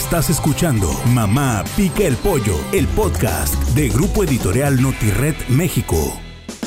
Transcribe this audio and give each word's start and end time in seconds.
Estás 0.00 0.30
escuchando 0.30 0.90
Mamá 1.12 1.62
Pica 1.76 2.04
el 2.04 2.16
Pollo, 2.16 2.58
el 2.72 2.88
podcast 2.88 3.54
de 3.74 3.90
Grupo 3.90 4.24
Editorial 4.24 4.80
Notired 4.80 5.36
México. 5.48 6.18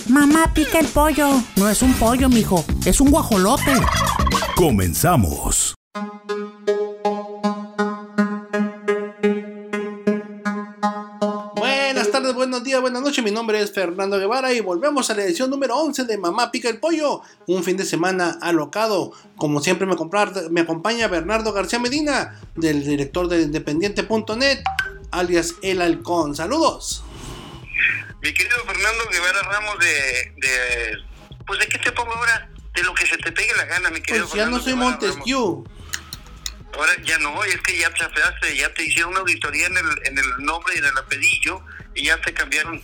Mamá 0.08 0.54
pica 0.54 0.80
el 0.80 0.86
pollo. 0.86 1.42
No 1.56 1.68
es 1.68 1.82
un 1.82 1.94
pollo, 1.96 2.30
mijo. 2.30 2.64
Es 2.86 3.02
un 3.02 3.10
guajolote. 3.10 3.74
Comenzamos. 4.56 5.74
Buenas 12.82 13.02
noches. 13.02 13.24
Mi 13.24 13.32
nombre 13.32 13.62
es 13.62 13.72
Fernando 13.74 14.18
Guevara 14.20 14.52
y 14.54 14.60
volvemos 14.60 15.10
a 15.10 15.16
la 15.16 15.24
edición 15.24 15.50
número 15.50 15.76
11 15.78 16.06
de 16.06 16.18
Mamá 16.18 16.52
Pica 16.52 16.70
el 16.70 16.80
Pollo. 16.80 17.22
Un 17.48 17.64
fin 17.64 17.78
de 17.78 17.86
semana 17.86 18.38
alocado. 18.42 19.12
Como 19.38 19.60
siempre 19.62 19.86
me, 19.88 19.96
comprar- 19.96 20.50
me 20.50 20.62
acompaña 20.62 21.08
Bernardo 21.08 21.54
García 21.54 21.80
Medina, 21.80 22.40
del 22.56 22.84
director 22.86 23.28
de 23.28 23.42
Independiente.net, 23.42 24.60
alias 25.12 25.56
El 25.62 25.82
Halcón. 25.82 26.36
Saludos. 26.36 27.04
Mi 28.22 28.34
querido 28.34 28.58
Fernando 28.66 29.04
Guevara 29.12 29.42
Ramos 29.44 29.80
de, 29.80 30.34
de... 30.38 30.98
Pues 31.46 31.60
de 31.60 31.68
qué 31.68 31.78
te 31.78 31.92
pongo 31.92 32.14
ahora? 32.14 32.50
De 32.74 32.82
lo 32.84 32.94
que 32.94 33.06
se 33.06 33.18
te 33.18 33.32
pegue 33.32 33.54
la 33.58 33.66
gana, 33.66 33.90
mi 33.90 34.02
querido 34.02 34.26
Pues 34.28 34.38
ya 34.42 34.50
no 34.50 34.60
soy 34.60 34.74
Guevara 34.74 34.92
Montesquieu. 34.92 35.64
Ramos. 35.66 35.83
Ahora 36.74 36.92
ya 37.04 37.18
no, 37.20 37.44
es 37.44 37.60
que 37.62 37.78
ya 37.78 37.90
te 37.94 38.04
afeaste, 38.04 38.58
ya 38.58 38.74
te 38.74 38.84
hicieron 38.84 39.12
una 39.12 39.20
auditoría 39.22 39.68
en 39.68 39.78
el, 39.78 39.86
en 40.06 40.18
el 40.18 40.26
nombre 40.46 40.74
y 40.76 40.80
en 40.80 40.86
el 40.86 40.98
apellido 40.98 41.64
y 41.96 42.06
ya 42.06 42.20
te 42.22 42.34
cambiaron. 42.34 42.82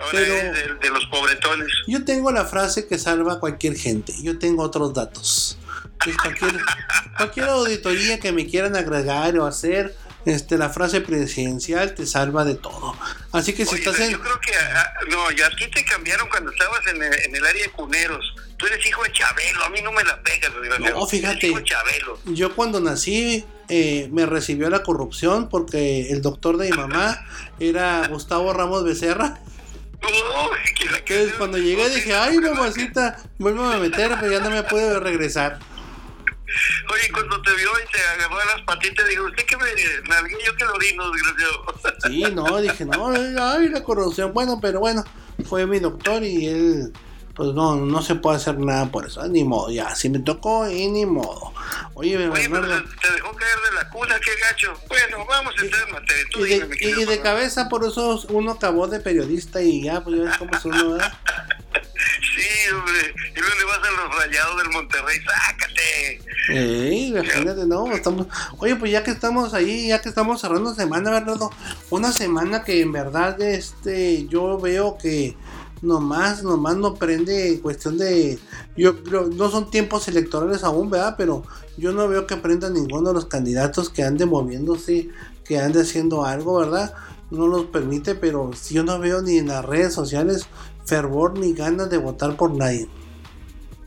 Ahora 0.00 0.10
Pero- 0.12 0.34
eres 0.34 0.54
de, 0.54 0.74
de 0.74 0.90
los 0.90 1.04
pobretones. 1.06 1.68
Yo 1.86 2.04
tengo 2.04 2.30
la 2.32 2.44
frase 2.44 2.86
que 2.86 2.98
salva 2.98 3.34
a 3.34 3.40
cualquier 3.40 3.76
gente. 3.76 4.12
Yo 4.22 4.38
tengo 4.38 4.62
otros 4.62 4.92
datos. 4.94 5.58
Pues 6.02 6.16
cualquier, 6.16 6.52
cualquier 7.16 7.48
auditoría 7.48 8.18
que 8.20 8.32
me 8.32 8.46
quieran 8.46 8.76
agregar 8.76 9.36
o 9.38 9.46
hacer, 9.46 9.94
este, 10.24 10.56
la 10.58 10.70
frase 10.70 11.00
presidencial 11.00 11.94
te 11.94 12.06
salva 12.06 12.44
de 12.44 12.54
todo. 12.54 12.96
Así 13.32 13.52
que 13.52 13.64
si 13.64 13.74
Oye, 13.74 13.84
estás 13.84 14.00
en... 14.00 14.10
yo 14.12 14.20
creo 14.20 14.40
que 14.40 14.52
ah, 14.56 14.92
no, 15.10 15.30
ya 15.32 15.46
aquí 15.46 15.68
te 15.68 15.84
cambiaron 15.84 16.28
cuando 16.28 16.50
estabas 16.52 16.86
en 16.88 17.02
el, 17.02 17.12
en 17.12 17.36
el 17.36 17.44
área 17.46 17.62
de 17.62 17.70
cuneros. 17.70 18.34
Tú 18.62 18.68
eres 18.68 18.86
hijo 18.86 19.02
de 19.02 19.10
Chabelo, 19.10 19.64
a 19.64 19.70
mí 19.70 19.80
no 19.82 19.90
me 19.90 20.04
la 20.04 20.22
pegas, 20.22 20.54
desgraciado. 20.54 21.00
No, 21.00 21.06
fíjate. 21.08 21.48
Hijo 21.48 21.58
de 21.58 21.64
Chabelo. 21.64 22.18
Yo 22.26 22.54
cuando 22.54 22.78
nací 22.80 23.44
eh, 23.68 24.08
me 24.12 24.24
recibió 24.24 24.70
la 24.70 24.84
corrupción 24.84 25.48
porque 25.48 26.10
el 26.12 26.22
doctor 26.22 26.58
de 26.58 26.70
mi 26.70 26.76
mamá 26.76 27.18
era 27.58 28.06
Gustavo 28.06 28.52
Ramos 28.52 28.84
Becerra. 28.84 29.40
Uy, 30.04 30.58
que 30.76 30.84
que- 31.04 31.14
Entonces 31.14 31.34
cuando 31.38 31.58
llegué 31.58 31.90
dije, 31.90 32.14
ay 32.14 32.38
mamacita, 32.38 33.18
vuelvo 33.38 33.64
a 33.64 33.78
meter, 33.78 34.12
pero 34.20 34.30
ya 34.30 34.38
no 34.38 34.50
me 34.50 34.62
pude 34.62 35.00
regresar. 35.00 35.58
Oye, 36.92 37.10
cuando 37.12 37.40
te 37.42 37.50
vio 37.54 37.68
y 37.84 37.90
te 37.92 37.98
agarró 38.00 38.38
de 38.38 38.44
las 38.44 38.62
patitas, 38.62 39.08
dijo, 39.08 39.24
¿usted 39.24 39.44
qué 39.44 39.56
me 39.56 39.64
nalgué 40.08 40.36
yo 40.46 40.54
que 40.54 40.64
lo 40.66 40.74
orino, 40.74 41.10
desgraciado? 41.10 41.64
Sí, 42.06 42.24
no, 42.34 42.60
dije, 42.60 42.84
no, 42.84 43.08
ay, 43.10 43.68
la 43.70 43.82
corrupción. 43.82 44.32
Bueno, 44.34 44.58
pero 44.60 44.78
bueno, 44.80 45.02
fue 45.48 45.66
mi 45.66 45.78
doctor 45.80 46.22
y 46.22 46.46
él, 46.48 46.92
pues 47.34 47.54
no, 47.54 47.76
no 47.76 48.02
se 48.02 48.14
puede 48.14 48.36
hacer 48.36 48.58
nada 48.58 48.86
por 48.86 49.06
eso. 49.06 49.26
Ni 49.28 49.44
modo, 49.44 49.70
ya, 49.70 49.94
si 49.94 50.08
me 50.08 50.18
tocó 50.18 50.68
y 50.68 50.88
ni 50.88 51.06
modo. 51.06 51.52
Oye, 51.94 52.16
Oye, 52.16 52.48
pero 52.48 52.62
Bernardo, 52.62 52.88
te 53.00 53.12
dejó 53.12 53.32
caer 53.32 53.58
de 53.70 53.76
la 53.76 53.90
cuna, 53.90 54.20
qué 54.20 54.30
gacho. 54.40 54.74
Bueno, 54.88 55.24
vamos 55.26 55.54
a 55.58 55.62
entrar 55.62 55.88
en 55.88 55.94
materia. 55.94 56.24
Tú 56.30 56.46
y 56.46 56.58
de, 56.58 57.00
y 57.00 57.04
de 57.04 57.20
cabeza 57.20 57.68
por 57.68 57.84
eso 57.84 58.22
uno 58.28 58.52
acabó 58.52 58.86
de 58.86 59.00
periodista 59.00 59.62
y 59.62 59.82
ya, 59.82 60.02
pues 60.02 60.16
ya 60.16 60.24
ves 60.24 60.38
cómo 60.38 60.50
es 60.56 60.64
uno, 60.64 60.90
¿verdad? 60.92 61.12
Sí, 62.34 62.72
hombre. 62.74 63.14
Y 63.34 63.40
luego 63.40 63.54
le 63.58 63.64
vas 63.64 63.78
a 63.78 63.90
los 63.90 64.16
rayados 64.16 64.56
del 64.58 64.70
Monterrey, 64.70 65.18
sácate. 65.20 66.20
Ey, 66.48 67.06
imagínate, 67.08 67.66
no, 67.66 67.90
estamos, 67.92 68.26
oye, 68.58 68.74
pues 68.76 68.90
ya 68.90 69.04
que 69.04 69.12
estamos 69.12 69.54
ahí, 69.54 69.88
ya 69.88 70.00
que 70.00 70.08
estamos 70.08 70.40
cerrando 70.40 70.74
semana, 70.74 71.10
Bernardo, 71.10 71.50
una 71.90 72.12
semana 72.12 72.64
que 72.64 72.80
en 72.80 72.90
verdad, 72.90 73.40
este, 73.40 74.26
yo 74.26 74.58
veo 74.58 74.98
que 74.98 75.36
nomás, 75.82 76.42
nomás 76.42 76.76
no 76.76 76.94
prende 76.94 77.48
en 77.48 77.58
cuestión 77.58 77.98
de, 77.98 78.38
yo 78.76 79.02
creo, 79.02 79.26
no 79.26 79.50
son 79.50 79.70
tiempos 79.70 80.08
electorales 80.08 80.62
aún, 80.64 80.88
¿verdad? 80.88 81.16
Pero 81.18 81.44
yo 81.76 81.92
no 81.92 82.08
veo 82.08 82.26
que 82.26 82.36
prenda 82.36 82.70
ninguno 82.70 83.08
de 83.08 83.14
los 83.14 83.26
candidatos 83.26 83.90
que 83.90 84.04
ande 84.04 84.24
moviéndose, 84.24 85.10
que 85.44 85.58
ande 85.58 85.82
haciendo 85.82 86.24
algo, 86.24 86.58
¿verdad? 86.58 86.94
No 87.30 87.48
los 87.48 87.66
permite, 87.66 88.14
pero 88.14 88.50
yo 88.70 88.84
no 88.84 88.98
veo 88.98 89.20
ni 89.22 89.38
en 89.38 89.48
las 89.48 89.64
redes 89.64 89.92
sociales 89.92 90.46
fervor 90.86 91.38
ni 91.38 91.52
ganas 91.52 91.90
de 91.90 91.98
votar 91.98 92.36
por 92.36 92.52
nadie. 92.52 92.88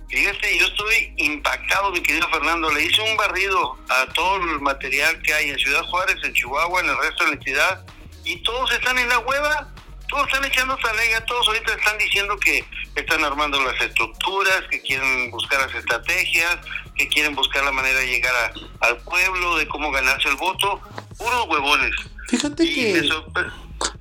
Fíjate, 0.10 0.58
yo 0.58 0.66
estoy 0.68 1.14
impactado, 1.18 1.92
mi 1.92 2.02
querido 2.02 2.28
Fernando. 2.30 2.72
Le 2.72 2.86
hice 2.86 3.02
un 3.02 3.18
barrido 3.18 3.78
a 3.90 4.14
todo 4.14 4.38
el 4.38 4.62
material 4.62 5.22
que 5.22 5.34
hay 5.34 5.50
en 5.50 5.58
Ciudad 5.58 5.84
Juárez, 5.84 6.16
en 6.24 6.34
Chihuahua, 6.34 6.82
en 6.82 6.90
el 6.90 6.98
resto 6.98 7.24
de 7.24 7.30
la 7.32 7.36
entidad, 7.36 7.86
y 8.24 8.42
todos 8.44 8.72
están 8.72 8.98
en 8.98 9.10
la 9.10 9.20
hueva. 9.20 9.75
Todos 10.10 10.28
están 10.28 10.46
echando 10.46 10.78
talega, 10.78 11.26
todos 11.26 11.48
ahorita 11.48 11.74
están 11.74 11.98
diciendo 11.98 12.36
que 12.38 12.64
están 12.96 13.24
armando 13.24 13.62
las 13.64 13.80
estructuras, 13.82 14.62
que 14.70 14.82
quieren 14.82 15.32
buscar 15.32 15.60
las 15.62 15.76
estrategias, 15.76 16.58
que 16.96 17.08
quieren 17.08 17.36
buscar 17.36 17.64
la 17.66 17.72
manera 17.72 18.00
de 18.00 18.08
llegar 18.08 18.34
a- 18.36 18.86
al 18.88 18.98
pueblo, 18.98 19.58
de 19.58 19.68
cómo 19.68 19.92
ganarse 19.92 20.30
el 20.30 20.36
voto. 20.36 20.80
Puros 21.18 21.48
huevones. 21.50 21.92
Fíjate 22.28 22.64
Y 22.66 22.74
que... 22.76 23.10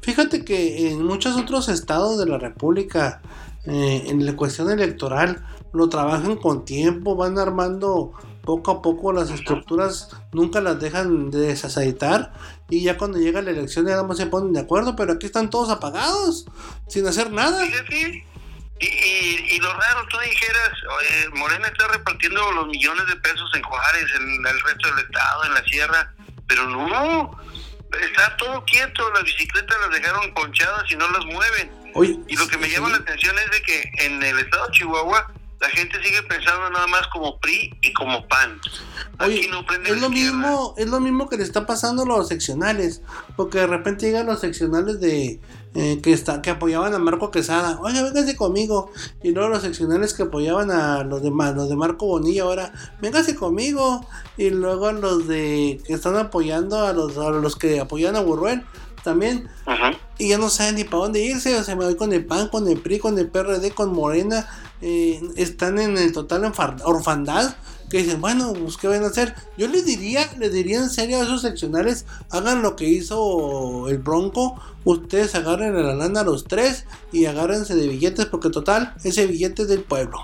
Fíjate 0.03 0.45
que 0.45 0.91
en 0.91 1.03
muchos 1.05 1.37
otros 1.37 1.69
estados 1.69 2.19
de 2.19 2.27
la 2.27 2.39
República, 2.39 3.23
eh, 3.67 4.05
en 4.07 4.25
la 4.25 4.37
cuestión 4.37 4.71
electoral, 4.71 5.45
lo 5.73 5.89
trabajan 5.89 6.37
con 6.37 6.65
tiempo, 6.65 7.17
van 7.17 7.39
armando 7.39 8.13
poco 8.45 8.71
a 8.71 8.83
poco 8.83 9.13
las 9.13 9.31
estructuras, 9.31 10.11
nunca 10.33 10.61
las 10.61 10.79
dejan 10.79 11.31
de 11.31 11.39
desaceitar 11.41 12.33
y 12.71 12.83
ya 12.83 12.97
cuando 12.97 13.19
llega 13.19 13.43
la 13.43 13.51
elección 13.51 13.87
ya 13.87 13.93
nada 13.93 14.05
más 14.05 14.17
se 14.17 14.27
ponen 14.27 14.53
de 14.53 14.61
acuerdo, 14.61 14.97
pero 14.97 15.13
aquí 15.13 15.27
están 15.27 15.51
todos 15.51 15.71
apagados, 15.71 16.47
sin 16.89 17.07
hacer 17.07 17.31
nada. 17.31 17.65
Y, 17.65 18.25
y, 18.81 19.57
y 19.57 19.59
lo 19.61 19.73
raro, 19.73 20.07
tú 20.09 20.19
dijeras, 20.19 20.73
oye, 20.99 21.29
Morena 21.39 21.69
está 21.69 21.89
repartiendo 21.89 22.53
los 22.53 22.67
millones 22.67 23.07
de 23.07 23.17
pesos 23.17 23.51
en 23.55 23.63
Juárez, 23.63 24.07
en 24.17 24.47
el 24.47 24.61
resto 24.61 24.89
del 24.89 25.05
estado, 25.05 25.45
en 25.45 25.55
la 25.55 25.65
sierra, 25.65 26.15
pero 26.49 26.69
no, 26.69 27.39
está 28.03 28.37
todo 28.37 28.65
quieto, 28.65 29.11
las 29.13 29.25
bicicletas 29.25 29.77
las 29.81 29.91
dejaron 29.91 30.35
ponchadas 30.35 30.85
y 30.91 30.97
no 30.97 31.09
las 31.11 31.25
mueven. 31.27 31.71
Oye, 31.95 32.19
Y 32.27 32.37
lo 32.37 32.49
que 32.49 32.59
me 32.59 32.69
llama 32.69 32.89
la 32.89 32.97
atención 32.97 33.37
es 33.39 33.51
de 33.53 33.63
que 33.63 33.91
en 33.99 34.23
el 34.23 34.39
estado 34.41 34.67
de 34.67 34.73
Chihuahua 34.73 35.33
la 35.61 35.69
gente 35.69 35.97
sigue 36.03 36.23
pensando 36.25 36.69
nada 36.71 36.87
más 36.89 37.07
como 37.13 37.39
PRI 37.39 37.79
y 37.83 37.93
como 37.95 38.27
PAN. 38.29 38.61
Aquí 39.19 39.31
Oye, 39.39 39.49
no 39.51 39.65
prende 39.65 39.91
es 39.91 40.01
lo 40.01 40.09
izquierda. 40.09 40.37
mismo, 40.37 40.75
es 40.77 40.89
lo 40.91 41.01
mismo 41.01 41.29
que 41.29 41.37
le 41.37 41.43
está 41.45 41.67
pasando 41.67 42.03
a 42.03 42.07
los 42.07 42.29
seccionales, 42.29 43.03
porque 43.37 43.59
de 43.59 43.67
repente 43.67 44.07
llegan 44.07 44.27
los 44.27 44.41
seccionales 44.41 45.01
de 45.01 45.41
eh, 45.77 46.01
que 46.03 46.13
está, 46.13 46.41
que 46.43 46.51
apoyaban 46.51 46.95
a 46.95 46.99
Marco 46.99 47.31
Quesada, 47.31 47.81
oiga, 47.81 48.03
véngase 48.03 48.37
conmigo, 48.37 48.91
y 49.23 49.33
luego 49.33 49.49
los 49.49 49.63
seccionales 49.63 50.15
que 50.15 50.25
apoyaban 50.25 50.71
a 50.71 51.03
los 51.03 51.23
de 51.23 51.31
Ma- 51.31 51.51
los 51.53 51.69
de 51.69 51.77
Marco 51.77 52.07
Bonilla 52.07 52.43
ahora, 52.45 52.73
véngase 53.01 53.35
conmigo, 53.35 54.07
y 54.37 54.51
luego 54.51 54.93
los 54.93 55.27
de 55.27 55.81
que 55.87 55.95
están 55.95 56.17
apoyando 56.17 56.87
a 56.87 56.93
los, 56.93 57.17
a 57.19 57.31
los 57.31 57.57
que 57.57 57.81
apoyan 57.81 58.15
a 58.17 58.21
Burruel 58.21 58.65
también, 59.05 59.49
y 60.19 60.31
ya 60.31 60.39
no 60.39 60.49
saben 60.49 60.77
ni 60.77 60.85
para 60.85 61.05
dónde 61.05 61.23
irse, 61.23 61.55
o 61.57 61.63
sea, 61.63 61.77
me 61.77 61.85
voy 61.85 61.97
con 61.97 62.13
el 62.13 62.25
PAN, 62.25 62.49
con 62.49 62.67
el 62.67 62.81
PRI, 62.81 62.99
con 62.99 63.19
el 63.19 63.29
PRD, 63.29 63.71
con 63.73 63.93
Morena, 63.93 64.49
eh, 64.81 65.21
están 65.37 65.79
en 65.79 65.97
el 65.97 66.13
total 66.13 66.53
orfandad, 66.85 67.55
que 67.91 67.99
dicen, 67.99 68.21
bueno, 68.21 68.53
pues 68.55 68.77
qué 68.77 68.89
van 68.89 69.05
a 69.05 69.09
hacer. 69.09 69.35
Yo 69.57 69.69
les 69.69 69.85
diría, 69.85 70.29
les 70.39 70.53
diría 70.53 70.79
en 70.79 70.91
serio 70.91 71.21
a 71.21 71.25
esos 71.25 71.43
seccionales, 71.43 72.07
hagan 72.31 72.63
lo 72.63 72.75
que 72.75 72.87
hizo 72.87 73.89
el 73.89 73.99
Bronco, 73.99 74.61
ustedes 74.85 75.35
agarren 75.35 75.77
a 75.77 75.81
la 75.81 75.95
lana 75.95 76.21
a 76.21 76.25
los 76.25 76.45
tres 76.45 76.87
y 77.13 77.27
agárrense 77.27 77.77
de 77.77 77.87
billetes, 77.87 78.27
porque 78.27 78.51
total, 78.51 78.95
ese 79.05 79.27
billete 79.27 79.63
es 79.63 79.69
del 79.69 79.83
pueblo. 79.83 80.19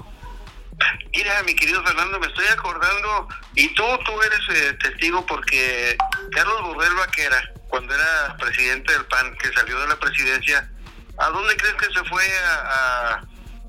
Mira, 1.14 1.42
mi 1.42 1.54
querido 1.54 1.82
Fernando, 1.84 2.18
me 2.18 2.26
estoy 2.26 2.46
acordando, 2.46 3.28
y 3.54 3.68
tú, 3.74 3.82
tú 4.06 4.12
eres 4.22 4.40
eh, 4.62 4.78
testigo 4.82 5.24
porque 5.26 5.96
Carlos 6.30 6.62
Borrell 6.62 6.94
Vaquera, 6.94 7.52
cuando 7.70 7.94
era 7.94 8.36
presidente 8.38 8.92
del 8.92 9.06
PAN, 9.06 9.34
que 9.40 9.52
salió 9.52 9.78
de 9.80 9.88
la 9.88 9.96
presidencia, 9.98 10.70
¿a 11.18 11.28
dónde 11.30 11.56
crees 11.56 11.74
que 11.74 11.86
se 11.86 12.04
fue 12.08 12.22
a, 12.44 13.20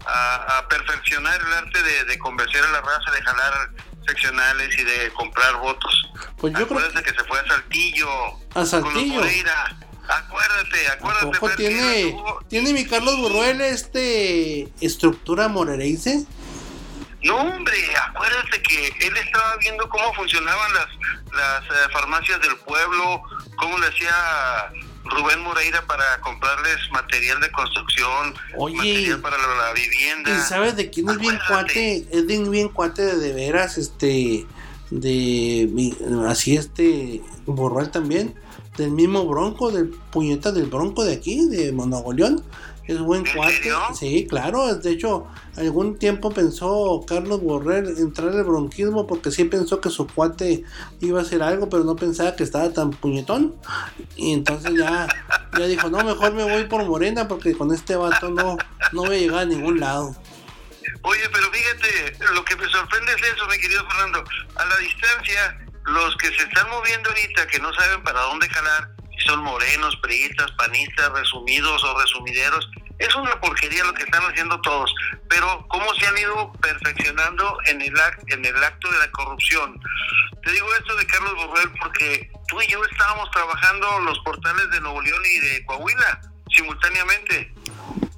a- 0.06 0.68
perfeccionar 0.68 1.40
el 1.40 1.54
arte 1.54 1.82
de, 1.84 2.06
de 2.06 2.20
convencer 2.20 2.64
a 2.64 2.72
la 2.72 2.82
raza, 2.82 3.12
de 3.12 3.22
jalar 3.22 3.70
seccionales 4.08 4.78
y 4.78 4.84
de 4.84 5.12
comprar 5.14 5.56
votos? 5.58 6.10
Pues 6.38 6.54
yo 6.54 6.68
creo 6.68 6.80
Acuérdate 6.80 7.04
que... 7.12 7.20
se 7.20 7.26
fue 7.28 7.40
a 7.40 7.48
Saltillo. 7.48 8.10
¿A 8.10 8.54
Con 8.54 8.62
los 8.62 8.70
Saltillo? 8.70 9.14
Moreira. 9.22 9.78
Acuérdate, 10.08 10.88
¿A 10.90 10.94
acuérdate. 10.94 11.56
tiene, 11.56 12.16
tiene 12.50 12.74
mi 12.74 12.86
Carlos 12.86 13.16
Burruel 13.18 13.62
este 13.62 14.68
estructura 14.82 15.48
morerense? 15.48 16.26
No, 17.24 17.38
hombre, 17.38 17.76
acuérdate 18.10 18.62
que 18.64 18.88
él 19.08 19.18
estaba 19.18 19.56
viendo 19.58 19.88
cómo 19.90 20.14
funcionaban 20.14 20.74
las, 20.74 20.88
las 21.34 21.64
eh, 21.66 21.90
farmacias 21.94 22.42
del 22.42 22.56
pueblo, 22.58 23.22
cómo 23.58 23.78
le 23.78 23.88
hacía 23.88 24.72
Rubén 25.06 25.42
Moreira 25.42 25.86
para 25.88 26.20
comprarles 26.22 26.78
material 26.92 27.40
de 27.40 27.52
construcción, 27.52 28.36
Oye, 28.58 28.76
material 28.78 29.22
para 29.22 29.38
la, 29.38 29.48
la 29.56 29.74
vivienda. 29.74 30.32
¿Y 30.32 30.40
sabes 30.48 30.76
de 30.76 30.90
quién 30.90 31.10
es 31.10 31.18
bien 31.18 31.40
cuate? 31.48 32.08
Es 32.12 32.26
bien, 32.26 32.50
bien 32.50 32.70
cuate 32.70 33.02
de, 33.04 33.16
de 33.18 33.34
veras, 33.34 33.78
este... 33.78 34.46
de 34.90 35.70
así 36.28 36.58
este 36.58 37.22
Borral 37.46 37.92
también, 37.92 38.36
del 38.78 38.92
mismo 38.92 39.26
Bronco, 39.26 39.72
del 39.72 39.90
puñeta 39.90 40.52
del 40.52 40.66
Bronco 40.66 41.04
de 41.04 41.14
aquí, 41.14 41.46
de 41.48 41.72
Monogoleón. 41.72 42.44
Es 42.88 43.00
buen 43.00 43.24
cuate. 43.26 43.72
Sí, 43.98 44.28
claro. 44.28 44.76
De 44.76 44.92
hecho, 44.92 45.28
algún 45.58 45.98
tiempo 45.98 46.32
pensó 46.32 47.04
Carlos 47.08 47.42
Borrell 47.42 47.98
entrar 47.98 48.30
al 48.30 48.44
bronquismo 48.44 49.08
porque 49.08 49.32
sí 49.32 49.46
pensó 49.46 49.82
que 49.82 49.90
su 49.90 50.08
cuate 50.08 50.64
iba 51.00 51.20
a 51.20 51.24
hacer 51.24 51.44
algo, 51.44 51.70
pero 51.70 51.84
no 51.84 51.96
pensaba 51.96 52.36
que 52.36 52.44
estaba 52.44 52.72
tan 52.72 52.92
puñetón. 52.92 53.56
Y 54.16 54.34
entonces 54.34 54.72
ya, 54.78 55.08
ya 55.58 55.66
dijo, 55.66 55.90
no, 55.90 56.04
mejor 56.04 56.34
me 56.34 56.44
voy 56.44 56.66
por 56.66 56.86
Morena 56.86 57.28
porque 57.28 57.56
con 57.56 57.74
este 57.74 57.96
vato 57.96 58.30
no, 58.30 58.58
no 58.94 59.02
voy 59.04 59.16
a 59.16 59.20
llegar 59.20 59.40
a 59.40 59.46
ningún 59.46 59.80
lado. 59.80 60.16
Oye, 61.04 61.30
pero 61.32 61.52
fíjate, 61.52 62.18
lo 62.34 62.44
que 62.46 62.56
me 62.56 62.68
sorprende 62.68 63.12
es 63.14 63.34
eso, 63.34 63.48
mi 63.48 63.58
querido 63.58 63.84
Fernando. 63.90 64.24
A 64.56 64.66
la 64.66 64.78
distancia, 64.78 65.60
los 65.86 66.16
que 66.18 66.28
se 66.28 66.44
están 66.44 66.70
moviendo 66.70 67.10
ahorita, 67.10 67.48
que 67.48 67.60
no 67.60 67.74
saben 67.74 68.04
para 68.04 68.22
dónde 68.22 68.48
jalar, 68.50 69.01
si 69.22 69.28
son 69.28 69.44
morenos, 69.44 69.96
priistas, 69.98 70.52
panistas, 70.54 71.12
resumidos 71.12 71.84
o 71.84 72.00
resumideros, 72.00 72.70
es 73.00 73.16
una 73.16 73.40
porquería 73.40 73.84
lo 73.84 73.94
que 73.94 74.04
están 74.04 74.24
haciendo 74.24 74.60
todos. 74.62 74.94
Pero 75.30 75.66
cómo 75.68 75.94
se 75.96 76.08
han 76.08 76.18
ido 76.18 76.52
perfeccionando 76.54 77.58
en 77.66 77.82
el, 77.82 77.94
en 78.28 78.46
el 78.46 78.64
acto 78.64 78.92
de 78.92 79.00
la 79.00 79.12
corrupción. 79.12 79.80
Te 80.44 80.52
digo 80.52 80.68
esto 80.80 80.96
de 80.96 81.06
Carlos 81.08 81.36
Borrell 81.36 81.72
porque 81.80 82.32
tú 82.48 82.62
y 82.62 82.68
yo 82.68 82.84
estábamos 82.84 83.30
trabajando 83.32 84.00
los 84.00 84.20
portales 84.20 84.70
de 84.72 84.82
Nuevo 84.82 85.02
León 85.02 85.22
y 85.26 85.40
de 85.40 85.66
Coahuila 85.66 86.22
simultáneamente. 86.56 87.54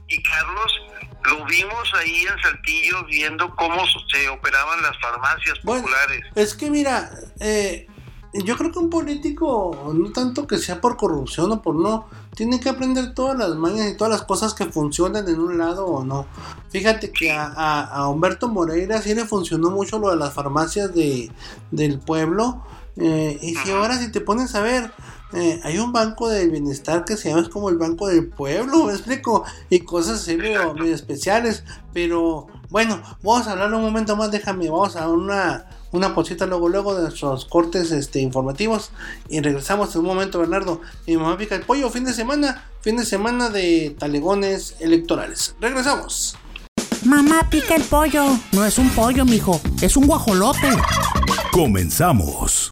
Y 0.07 0.23
Carlos 0.23 0.81
lo 1.25 1.45
vimos 1.45 1.93
ahí 1.95 2.25
en 2.25 2.41
Saltillo 2.41 3.03
viendo 3.05 3.55
cómo 3.55 3.83
se 4.11 4.27
operaban 4.29 4.81
las 4.81 4.97
farmacias 4.99 5.59
populares. 5.59 6.25
Es 6.35 6.53
que 6.53 6.69
mira, 6.69 7.09
eh, 7.39 7.87
yo 8.33 8.57
creo 8.57 8.71
que 8.71 8.79
un 8.79 8.89
político, 8.89 9.93
no 9.93 10.11
tanto 10.11 10.47
que 10.47 10.57
sea 10.57 10.81
por 10.81 10.97
corrupción 10.97 11.51
o 11.51 11.61
por 11.61 11.75
no, 11.75 12.07
tiene 12.35 12.59
que 12.59 12.69
aprender 12.69 13.13
todas 13.13 13.37
las 13.37 13.55
mañas 13.55 13.91
y 13.91 13.95
todas 13.95 14.11
las 14.11 14.23
cosas 14.23 14.53
que 14.53 14.65
funcionan 14.65 15.27
en 15.27 15.39
un 15.39 15.57
lado 15.57 15.85
o 15.85 16.03
no. 16.03 16.25
Fíjate 16.69 17.11
que 17.11 17.31
a, 17.31 18.07
Humberto 18.09 18.49
Moreira 18.49 19.01
sí 19.01 19.13
le 19.13 19.25
funcionó 19.25 19.69
mucho 19.69 19.99
lo 19.99 20.09
de 20.09 20.17
las 20.17 20.33
farmacias 20.33 20.93
de, 20.93 21.31
del 21.71 21.99
pueblo. 21.99 22.63
Eh, 22.95 23.39
y 23.41 23.55
si 23.55 23.71
ahora 23.71 23.97
si 23.97 24.11
te 24.11 24.21
pones 24.21 24.53
a 24.55 24.61
ver, 24.61 24.91
eh, 25.33 25.59
hay 25.63 25.79
un 25.79 25.91
banco 25.91 26.29
del 26.29 26.51
bienestar 26.51 27.05
que 27.05 27.17
se 27.17 27.29
llama 27.29 27.41
es 27.41 27.49
como 27.49 27.69
el 27.69 27.77
banco 27.77 28.07
del 28.07 28.27
pueblo, 28.27 28.83
me 28.85 28.93
explico, 28.93 29.43
y 29.69 29.79
cosas 29.79 30.21
así 30.21 30.37
medio, 30.37 30.75
especiales, 30.93 31.63
pero 31.91 32.47
bueno, 32.69 33.01
vamos 33.23 33.47
a 33.47 33.53
hablar 33.53 33.73
un 33.73 33.81
momento 33.81 34.15
más, 34.15 34.29
déjame, 34.29 34.69
vamos 34.69 34.95
a 34.95 35.09
una, 35.09 35.65
una 35.93 36.13
posita 36.13 36.45
luego 36.45 36.67
luego 36.67 36.95
de 36.95 37.03
nuestros 37.03 37.45
cortes 37.45 37.91
este, 37.91 38.19
informativos 38.19 38.91
y 39.29 39.39
regresamos 39.39 39.95
en 39.95 40.01
un 40.01 40.07
momento 40.07 40.39
Bernardo, 40.39 40.81
mi 41.07 41.15
mamá 41.15 41.37
pica 41.37 41.55
el 41.55 41.61
pollo, 41.61 41.89
fin 41.89 42.03
de 42.03 42.13
semana, 42.13 42.69
fin 42.81 42.97
de 42.97 43.05
semana 43.05 43.49
de 43.49 43.95
talegones 43.97 44.75
electorales, 44.79 45.55
regresamos. 45.61 46.35
Mamá 47.05 47.47
pica 47.49 47.75
el 47.75 47.83
pollo, 47.83 48.25
no 48.51 48.65
es 48.65 48.77
un 48.77 48.89
pollo 48.89 49.23
mijo, 49.25 49.61
es 49.81 49.95
un 49.95 50.07
guajolote. 50.07 50.69
Comenzamos. 51.51 52.71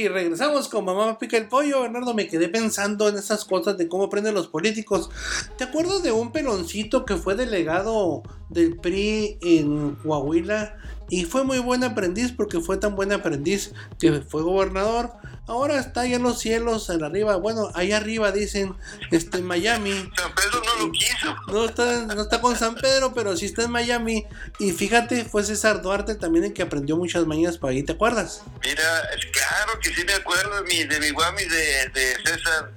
Y 0.00 0.08
regresamos 0.08 0.68
con 0.68 0.86
Mamá 0.86 1.18
Pica 1.18 1.36
el 1.36 1.46
Pollo. 1.46 1.82
Bernardo, 1.82 2.14
me 2.14 2.26
quedé 2.26 2.48
pensando 2.48 3.08
en 3.08 3.16
esas 3.16 3.44
cosas 3.44 3.76
de 3.76 3.86
cómo 3.86 4.04
aprenden 4.04 4.34
los 4.34 4.48
políticos. 4.48 5.10
¿Te 5.58 5.64
acuerdas 5.64 6.02
de 6.02 6.10
un 6.10 6.32
peloncito 6.32 7.04
que 7.04 7.16
fue 7.16 7.34
delegado 7.34 8.22
del 8.48 8.78
PRI 8.78 9.38
en 9.42 9.96
Coahuila? 9.96 10.76
Y 11.10 11.24
fue 11.24 11.42
muy 11.42 11.58
buen 11.58 11.82
aprendiz 11.82 12.32
porque 12.32 12.60
fue 12.60 12.76
tan 12.76 12.94
buen 12.94 13.12
aprendiz 13.12 13.72
que 13.98 14.22
fue 14.22 14.42
gobernador. 14.42 15.12
Ahora 15.48 15.80
está 15.80 16.02
allá 16.02 16.14
en 16.14 16.22
los 16.22 16.38
cielos, 16.38 16.88
en 16.90 17.02
arriba. 17.02 17.34
Bueno, 17.34 17.72
ahí 17.74 17.90
arriba 17.90 18.30
dicen, 18.30 18.76
este, 19.10 19.38
en 19.38 19.44
Miami. 19.44 20.08
San 20.16 20.32
Pedro 20.32 20.62
no 20.64 20.86
lo 20.86 20.92
quiso. 20.92 21.36
No 21.48 21.64
está, 21.64 22.06
no 22.06 22.22
está 22.22 22.40
con 22.40 22.56
San 22.56 22.76
Pedro, 22.76 23.12
pero 23.12 23.36
sí 23.36 23.46
está 23.46 23.64
en 23.64 23.72
Miami. 23.72 24.24
Y 24.60 24.70
fíjate, 24.70 25.24
fue 25.24 25.42
César 25.42 25.82
Duarte 25.82 26.14
también 26.14 26.44
el 26.44 26.52
que 26.52 26.62
aprendió 26.62 26.96
muchas 26.96 27.26
mañanas 27.26 27.58
para 27.58 27.72
ahí, 27.72 27.82
¿te 27.82 27.92
acuerdas? 27.92 28.42
Mira, 28.62 29.02
claro 29.32 29.80
que 29.82 29.92
sí 29.92 30.04
me 30.04 30.12
acuerdo 30.12 30.62
de 30.62 30.62
mi, 30.62 30.84
de 30.84 31.00
mi 31.00 31.10
guami 31.10 31.42
de, 31.44 32.16
César 32.24 32.70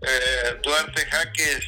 eh, 0.00 0.60
Duarte 0.62 1.04
Jaques. 1.04 1.64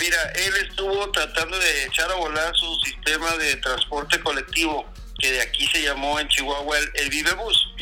Mira, 0.00 0.22
él 0.36 0.54
estuvo 0.66 1.10
tratando 1.12 1.58
de 1.58 1.84
echar 1.84 2.10
a 2.10 2.14
volar 2.14 2.56
su 2.56 2.74
sistema 2.76 3.36
de 3.36 3.56
transporte 3.56 4.18
colectivo 4.22 4.93
que 5.24 5.32
de 5.32 5.40
aquí 5.40 5.66
se 5.68 5.82
llamó 5.82 6.20
en 6.20 6.28
Chihuahua 6.28 6.78
el, 6.78 6.90
el 6.96 7.08
Vivebus. 7.08 7.72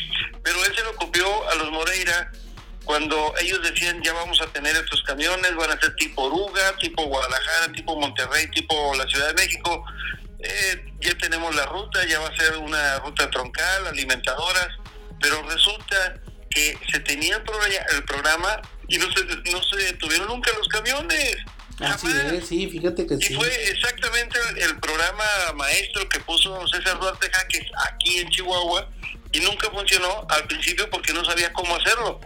Pero 0.43 0.63
él 0.63 0.73
se 0.73 0.81
lo 0.81 0.95
copió 0.95 1.49
a 1.49 1.55
los 1.55 1.71
Moreira 1.71 2.31
cuando 2.85 3.33
ellos 3.37 3.61
decían 3.61 4.01
ya 4.01 4.13
vamos 4.13 4.41
a 4.41 4.47
tener 4.47 4.73
estos 4.77 5.03
camiones, 5.03 5.53
van 5.55 5.71
a 5.71 5.79
ser 5.79 5.93
tipo 5.95 6.23
Oruga, 6.23 6.77
tipo 6.77 7.03
Guadalajara, 7.03 7.73
tipo 7.73 7.99
Monterrey, 7.99 8.49
tipo 8.51 8.95
la 8.95 9.05
Ciudad 9.07 9.27
de 9.27 9.33
México. 9.33 9.83
Eh, 10.39 10.85
ya 11.01 11.17
tenemos 11.17 11.53
la 11.53 11.65
ruta, 11.65 12.05
ya 12.07 12.19
va 12.19 12.29
a 12.29 12.35
ser 12.37 12.57
una 12.57 12.99
ruta 12.99 13.29
troncal, 13.29 13.87
alimentadoras, 13.87 14.69
pero 15.19 15.41
resulta 15.43 16.15
que 16.49 16.77
se 16.89 16.99
tenía 17.01 17.41
el 17.91 18.03
programa 18.05 18.61
y 18.87 18.97
no 18.99 19.11
se, 19.11 19.25
no 19.51 19.63
se 19.63 19.77
detuvieron 19.83 20.27
nunca 20.27 20.49
los 20.57 20.67
camiones. 20.69 21.35
Así 21.79 22.07
es, 22.07 22.47
sí, 22.47 22.69
fíjate 22.69 23.07
que 23.07 23.15
y 23.15 23.33
fue 23.33 23.69
exactamente 23.69 24.37
el, 24.57 24.79
programa 24.79 25.23
maestro 25.55 26.07
que 26.07 26.19
puso 26.19 26.67
César 26.67 26.99
Duarte 26.99 27.29
Jaques 27.31 27.65
aquí 27.87 28.19
en 28.19 28.29
Chihuahua 28.29 28.89
y 29.31 29.39
nunca 29.39 29.69
funcionó 29.71 30.25
al 30.29 30.45
principio 30.45 30.89
porque 30.89 31.13
no 31.13 31.25
sabía 31.25 31.51
cómo 31.53 31.75
hacerlo. 31.75 32.19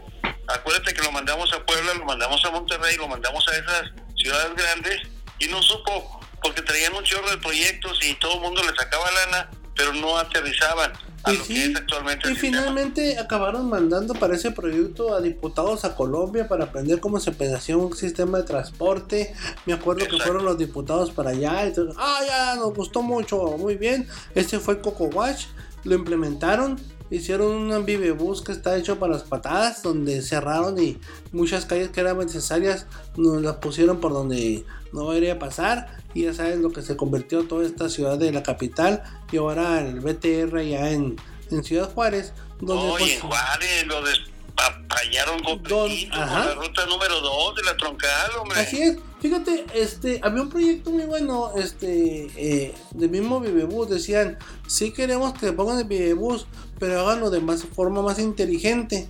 Acuérdate 0.47 0.93
que 0.93 1.01
lo 1.01 1.11
mandamos 1.11 1.51
a 1.53 1.65
Puebla, 1.65 1.93
lo 1.93 2.05
mandamos 2.05 2.43
a 2.43 2.51
Monterrey, 2.51 2.97
lo 2.97 3.07
mandamos 3.07 3.47
a 3.47 3.51
esas 3.55 3.83
ciudades 4.17 4.53
grandes 4.55 5.01
y 5.39 5.47
no 5.47 5.61
supo 5.63 6.19
porque 6.41 6.61
traían 6.61 6.93
un 6.93 7.03
chorro 7.03 7.29
de 7.29 7.37
proyectos 7.37 7.99
y 8.03 8.13
todo 8.15 8.35
el 8.35 8.41
mundo 8.41 8.61
le 8.63 8.75
sacaba 8.75 9.09
lana, 9.11 9.49
pero 9.77 9.93
no 9.93 10.17
aterrizaban 10.17 10.91
y 11.33 12.35
finalmente 12.35 13.17
acabaron 13.19 13.69
mandando 13.69 14.13
para 14.13 14.35
ese 14.35 14.51
proyecto 14.51 15.13
a 15.13 15.21
diputados 15.21 15.83
a 15.83 15.95
Colombia 15.95 16.47
para 16.47 16.65
aprender 16.65 16.99
cómo 16.99 17.19
se 17.19 17.31
hacía 17.53 17.77
un 17.77 17.95
sistema 17.95 18.39
de 18.39 18.43
transporte. 18.45 19.33
Me 19.65 19.73
acuerdo 19.73 20.07
que 20.07 20.17
fueron 20.17 20.45
los 20.45 20.57
diputados 20.57 21.11
para 21.11 21.31
allá. 21.31 21.65
Entonces, 21.65 21.95
ah, 21.99 22.19
ya, 22.25 22.55
nos 22.55 22.73
gustó 22.73 23.01
mucho, 23.01 23.57
muy 23.57 23.75
bien. 23.75 24.07
Este 24.35 24.59
fue 24.59 24.79
Coco 24.79 25.05
Watch, 25.05 25.45
lo 25.83 25.95
implementaron. 25.95 26.79
Hicieron 27.09 27.71
un 27.71 27.85
vivebus 27.85 28.41
que 28.41 28.51
está 28.51 28.77
hecho 28.77 28.99
para 28.99 29.13
las 29.13 29.23
patadas, 29.23 29.81
donde 29.81 30.21
cerraron 30.21 30.81
y 30.81 30.99
muchas 31.31 31.65
calles 31.65 31.89
que 31.89 32.01
eran 32.01 32.17
necesarias 32.17 32.85
nos 33.15 33.41
las 33.41 33.55
pusieron 33.57 33.99
por 33.99 34.13
donde 34.13 34.65
no 34.91 35.09
debería 35.09 35.39
pasar 35.39 35.97
y 36.13 36.23
ya 36.23 36.33
sabes 36.33 36.59
lo 36.59 36.71
que 36.71 36.81
se 36.81 36.97
convirtió 36.97 37.43
toda 37.47 37.65
esta 37.65 37.89
ciudad 37.89 38.17
de 38.17 38.31
la 38.31 38.43
capital 38.43 39.03
y 39.31 39.37
ahora 39.37 39.81
el 39.81 39.99
BTR 39.99 40.61
ya 40.63 40.89
en, 40.91 41.15
en 41.51 41.63
Ciudad 41.63 41.91
Juárez. 41.93 42.33
Donde 42.59 42.89
pues, 42.89 43.13
en 43.13 43.19
Juárez 43.21 43.87
lo 43.87 44.01
despapallaron 44.03 45.43
con 45.43 45.63
la 46.09 46.53
ruta 46.55 46.85
número 46.87 47.21
2 47.21 47.55
de 47.55 47.63
la 47.63 47.77
troncal, 47.77 48.31
hombre. 48.41 48.59
Así 48.59 48.81
es. 48.81 48.97
Fíjate, 49.19 49.65
este, 49.73 50.19
había 50.23 50.43
un 50.43 50.49
proyecto 50.49 50.91
muy 50.91 51.05
bueno, 51.05 51.51
este, 51.55 52.27
eh, 52.35 52.75
de 52.91 53.07
mismo 53.07 53.39
Vivebus, 53.39 53.89
decían, 53.89 54.37
sí 54.67 54.91
queremos 54.91 55.33
que 55.33 55.51
pongan 55.53 55.79
el 55.79 55.85
Vivebus, 55.85 56.45
pero 56.79 57.01
háganlo 57.01 57.29
de 57.29 57.39
más 57.39 57.63
forma 57.63 58.01
más 58.01 58.19
inteligente 58.19 59.07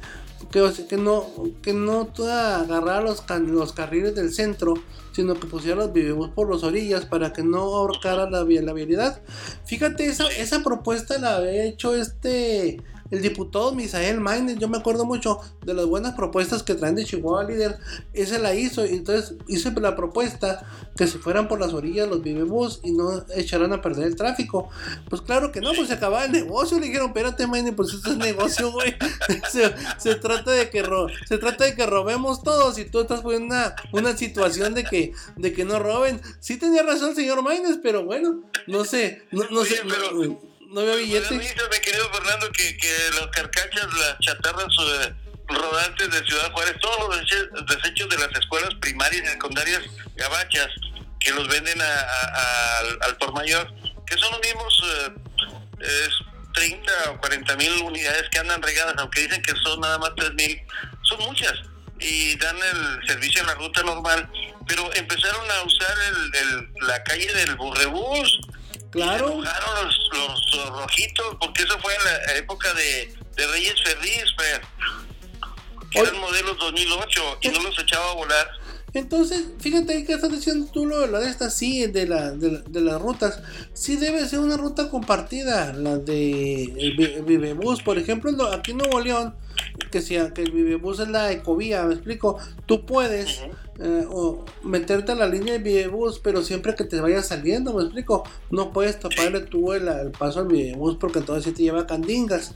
que, 0.52 0.72
que 0.88 0.98
no 0.98 1.26
que 1.62 1.74
no 1.74 2.10
agarrar 2.30 3.04
los, 3.04 3.24
los 3.48 3.74
carriles 3.74 4.16
del 4.16 4.34
centro 4.34 4.76
sino 5.18 5.34
que 5.34 5.48
pusiera 5.48 5.76
los 5.78 5.92
vivimos 5.92 6.30
por 6.30 6.54
las 6.54 6.62
orillas 6.62 7.06
para 7.08 7.34
que 7.34 7.42
no 7.42 7.58
ahorcara 7.58 8.30
la, 8.30 8.44
la 8.44 8.74
vialidad. 8.74 9.20
Fíjate 9.66 10.06
esa, 10.06 10.28
esa 10.28 10.62
propuesta 10.62 11.18
la 11.18 11.38
había 11.38 11.64
hecho 11.64 11.96
este 11.96 12.80
el 13.12 13.22
diputado 13.22 13.74
Misael 13.74 14.20
Maines, 14.20 14.58
yo 14.58 14.68
me 14.68 14.78
acuerdo 14.78 15.06
mucho 15.06 15.40
de 15.66 15.74
las 15.74 15.86
buenas 15.86 16.16
propuestas 16.16 16.64
que 16.64 16.76
traen 16.76 16.96
de 16.96 17.06
Chihuahua 17.06 17.44
Líder, 17.44 17.78
ese 18.14 18.40
la 18.40 18.56
hizo, 18.56 18.86
y 18.86 18.90
entonces 18.90 19.36
hice 19.48 19.72
la 19.80 19.96
propuesta 19.96 20.66
que 20.96 21.08
se 21.08 21.20
fueran 21.20 21.48
por 21.48 21.60
las 21.60 21.74
orillas 21.74 22.08
los 22.08 22.24
vivebus 22.24 22.80
y 22.84 22.92
no 22.92 23.26
echaran 23.36 23.74
a 23.74 23.82
perder 23.82 24.08
el 24.08 24.16
tráfico. 24.16 24.70
Pues 25.10 25.22
claro 25.22 25.52
que 25.52 25.62
no, 25.62 25.74
pues 25.74 25.88
se 25.88 25.94
acababa 25.94 26.26
el 26.26 26.32
negocio, 26.32 26.80
le 26.80 26.88
dijeron, 26.88 27.08
espérate 27.08 27.48
Maines, 27.48 27.76
pues 27.76 27.94
esto 27.94 28.12
es 28.12 28.18
negocio, 28.18 28.72
güey. 28.72 28.96
se, 29.98 30.16
trata 30.16 30.52
de 30.52 30.70
que 30.70 30.84
se 31.28 31.38
trata 31.38 31.66
de 31.66 31.76
que 31.76 31.86
robemos 31.86 32.44
todos 32.44 32.78
y 32.80 32.86
tú 32.86 33.02
estás 33.02 33.22
poniendo 33.22 33.56
una, 33.56 33.76
una 33.92 34.18
situación 34.18 34.74
de 34.74 34.84
que, 34.84 35.14
de 35.36 35.54
que 35.54 35.66
no 35.66 35.80
roben. 35.80 36.22
Sí 36.40 36.58
tenía 36.58 36.84
razón 36.84 37.10
el 37.10 37.16
señor 37.16 37.44
Maines, 37.44 37.80
pero 37.82 38.04
bueno, 38.06 38.44
no 38.68 38.86
sé, 38.86 39.24
no, 39.32 39.64
sé 39.64 39.82
no 39.86 40.40
había 40.76 40.96
billete. 40.96 41.34
Me 41.36 41.82
querido 41.82 42.12
Fernando, 42.12 42.52
que, 42.52 42.78
que 42.78 42.94
las 43.16 43.28
carcachas, 43.28 43.88
las 43.94 44.20
chatarras 44.20 44.76
rodantes 45.48 46.12
de 46.12 46.26
Ciudad 46.26 46.52
Juárez, 46.52 46.76
todos 46.82 47.00
los 47.00 47.68
desechos 47.68 48.10
de 48.10 48.18
las 48.18 48.30
escuelas 48.38 48.74
primarias 48.82 49.24
y 49.24 49.28
secundarias 49.28 49.82
gabachas 50.16 50.68
que 51.20 51.32
los 51.32 51.48
venden 51.48 51.82
al, 51.82 53.18
por 53.18 53.34
mayor, 53.34 53.68
que 54.06 54.18
son 54.18 54.32
los 54.32 54.42
mismos 54.42 54.84
30 56.54 56.92
eh, 56.92 57.10
o 57.10 57.20
40 57.20 57.56
mil 57.56 57.72
unidades 57.84 58.30
que 58.30 58.40
andan 58.40 58.62
regadas, 58.62 58.96
aunque 58.98 59.22
dicen 59.22 59.42
que 59.42 59.54
son 59.64 59.80
nada 59.80 59.98
más 60.00 60.12
3 60.16 60.34
mil, 60.34 60.62
son 61.04 61.20
muchas 61.22 61.54
y 62.00 62.36
dan 62.38 62.56
el 62.58 63.08
servicio 63.08 63.42
en 63.42 63.48
la 63.48 63.56
ruta 63.56 63.82
normal, 63.84 64.30
pero 64.68 64.94
empezaron 64.96 65.50
a 65.50 65.64
usar 65.64 65.96
el, 66.34 66.88
la 66.88 67.04
calle 67.04 67.34
del 67.34 67.56
burrebús. 67.56 68.40
Claro. 68.98 69.42
Los, 69.42 70.10
los, 70.54 70.70
rojitos, 70.70 71.38
porque 71.40 71.64
eso 71.64 71.78
fue 71.80 71.94
en 71.94 72.04
la 72.04 72.34
época 72.38 72.74
de, 72.74 73.14
de 73.36 73.48
Reyes 73.48 73.76
Ferriz, 73.84 74.26
que 75.92 76.00
eran 76.00 76.20
modelos 76.20 76.58
2008 76.58 77.38
y 77.42 77.50
no 77.50 77.62
los 77.62 77.80
echaba 77.80 78.12
a 78.12 78.14
volar. 78.16 78.48
Entonces, 78.94 79.46
fíjate 79.60 80.06
que 80.06 80.14
estás 80.14 80.32
diciendo 80.32 80.70
tú 80.74 80.86
lo 80.86 81.00
de 81.00 81.08
la 81.08 81.20
de 81.20 81.30
esta, 81.30 81.50
sí, 81.50 81.86
de, 81.86 82.08
la, 82.08 82.32
de, 82.32 82.82
las 82.82 83.00
rutas. 83.00 83.42
Sí 83.74 83.96
debe 83.98 84.28
ser 84.28 84.40
una 84.40 84.58
ruta 84.58 84.90
compartida, 84.90 85.74
la 85.74 85.98
de 85.98 87.24
Vivebus, 87.26 87.84
por 87.84 87.98
ejemplo, 88.00 88.52
aquí 88.52 88.72
en 88.72 88.78
Nuevo 88.78 89.00
León, 89.00 89.36
que 89.92 90.02
sea 90.02 90.34
que 90.34 90.44
el 90.44 90.52
Vivebus 90.52 91.00
es 91.00 91.08
la 91.10 91.32
ecovía, 91.32 91.84
me 91.84 91.94
explico, 91.94 92.38
tú 92.66 92.86
puedes 92.86 93.42
eh, 93.80 94.06
o 94.10 94.44
meterte 94.64 95.12
a 95.12 95.16
la 95.16 95.28
línea 95.28 95.54
de 95.54 95.60
Vivebus, 95.60 96.20
pero 96.20 96.42
siempre 96.42 96.76
que 96.76 96.84
te 96.84 97.00
vayas 97.00 97.28
saliendo, 97.28 97.74
me 97.74 97.84
explico, 97.84 98.24
no 98.50 98.72
puedes 98.72 99.00
taparle 99.00 99.42
tú 99.42 99.74
el, 99.74 100.12
paso 100.18 100.40
al 100.40 100.48
Vivebus 100.48 100.98
porque 100.98 101.20
entonces 101.20 101.54
te 101.54 101.64
lleva 101.64 101.86
candingas. 101.86 102.54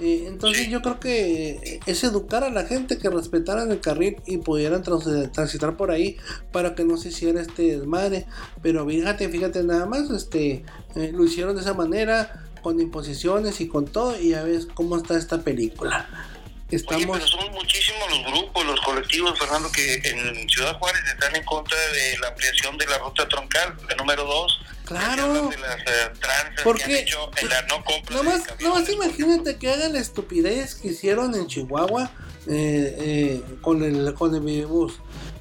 Eh, 0.00 0.24
entonces 0.26 0.68
yo 0.68 0.80
creo 0.80 0.98
que 0.98 1.80
es 1.84 2.02
educar 2.04 2.42
a 2.44 2.50
la 2.50 2.64
gente 2.64 2.96
que 2.96 3.10
respetaran 3.10 3.70
el 3.70 3.80
carril 3.80 4.16
y 4.24 4.38
pudieran 4.38 4.82
transitar 4.82 5.76
por 5.76 5.90
ahí 5.90 6.16
para 6.50 6.74
que 6.74 6.84
no 6.84 6.96
se 6.96 7.10
hiciera 7.10 7.42
este 7.42 7.76
desmadre. 7.76 8.26
Pero 8.62 8.86
fíjate, 8.86 9.28
fíjate 9.28 9.62
nada 9.64 9.84
más, 9.84 10.08
este, 10.10 10.64
eh, 10.96 11.12
lo 11.12 11.24
hicieron 11.24 11.54
de 11.54 11.60
esa 11.60 11.74
manera, 11.74 12.46
con 12.62 12.80
imposiciones 12.80 13.60
y 13.60 13.68
con 13.68 13.84
todo, 13.84 14.18
y 14.18 14.30
ya 14.30 14.42
ves 14.42 14.66
cómo 14.72 14.96
está 14.96 15.18
esta 15.18 15.42
película. 15.42 16.08
Estamos... 16.72 17.18
pero 17.18 17.26
son 17.26 17.52
muchísimos 17.52 18.10
los 18.10 18.32
grupos, 18.32 18.64
los 18.64 18.80
colectivos, 18.80 19.38
Fernando, 19.38 19.70
que 19.70 19.94
en 19.94 20.48
Ciudad 20.48 20.78
Juárez 20.78 21.02
están 21.06 21.36
en 21.36 21.44
contra 21.44 21.78
de 21.78 22.18
la 22.18 22.28
ampliación 22.28 22.78
de 22.78 22.86
la 22.86 22.98
ruta 22.98 23.28
troncal, 23.28 23.76
la 23.88 23.94
número 23.96 24.24
2 24.24 24.60
Claro. 24.84 25.50
Porque 26.64 27.06
no 28.60 28.70
más, 28.70 28.88
imagínate 28.88 29.56
que 29.56 29.70
hagan 29.70 29.92
la 29.92 30.00
estupidez 30.00 30.74
que 30.74 30.88
hicieron 30.88 31.34
en 31.34 31.46
Chihuahua 31.46 32.10
eh, 32.46 32.96
eh, 32.98 33.42
con 33.60 33.82
el 33.82 34.14
con 34.14 34.34
el 34.34 34.40
Vivebus. 34.40 34.94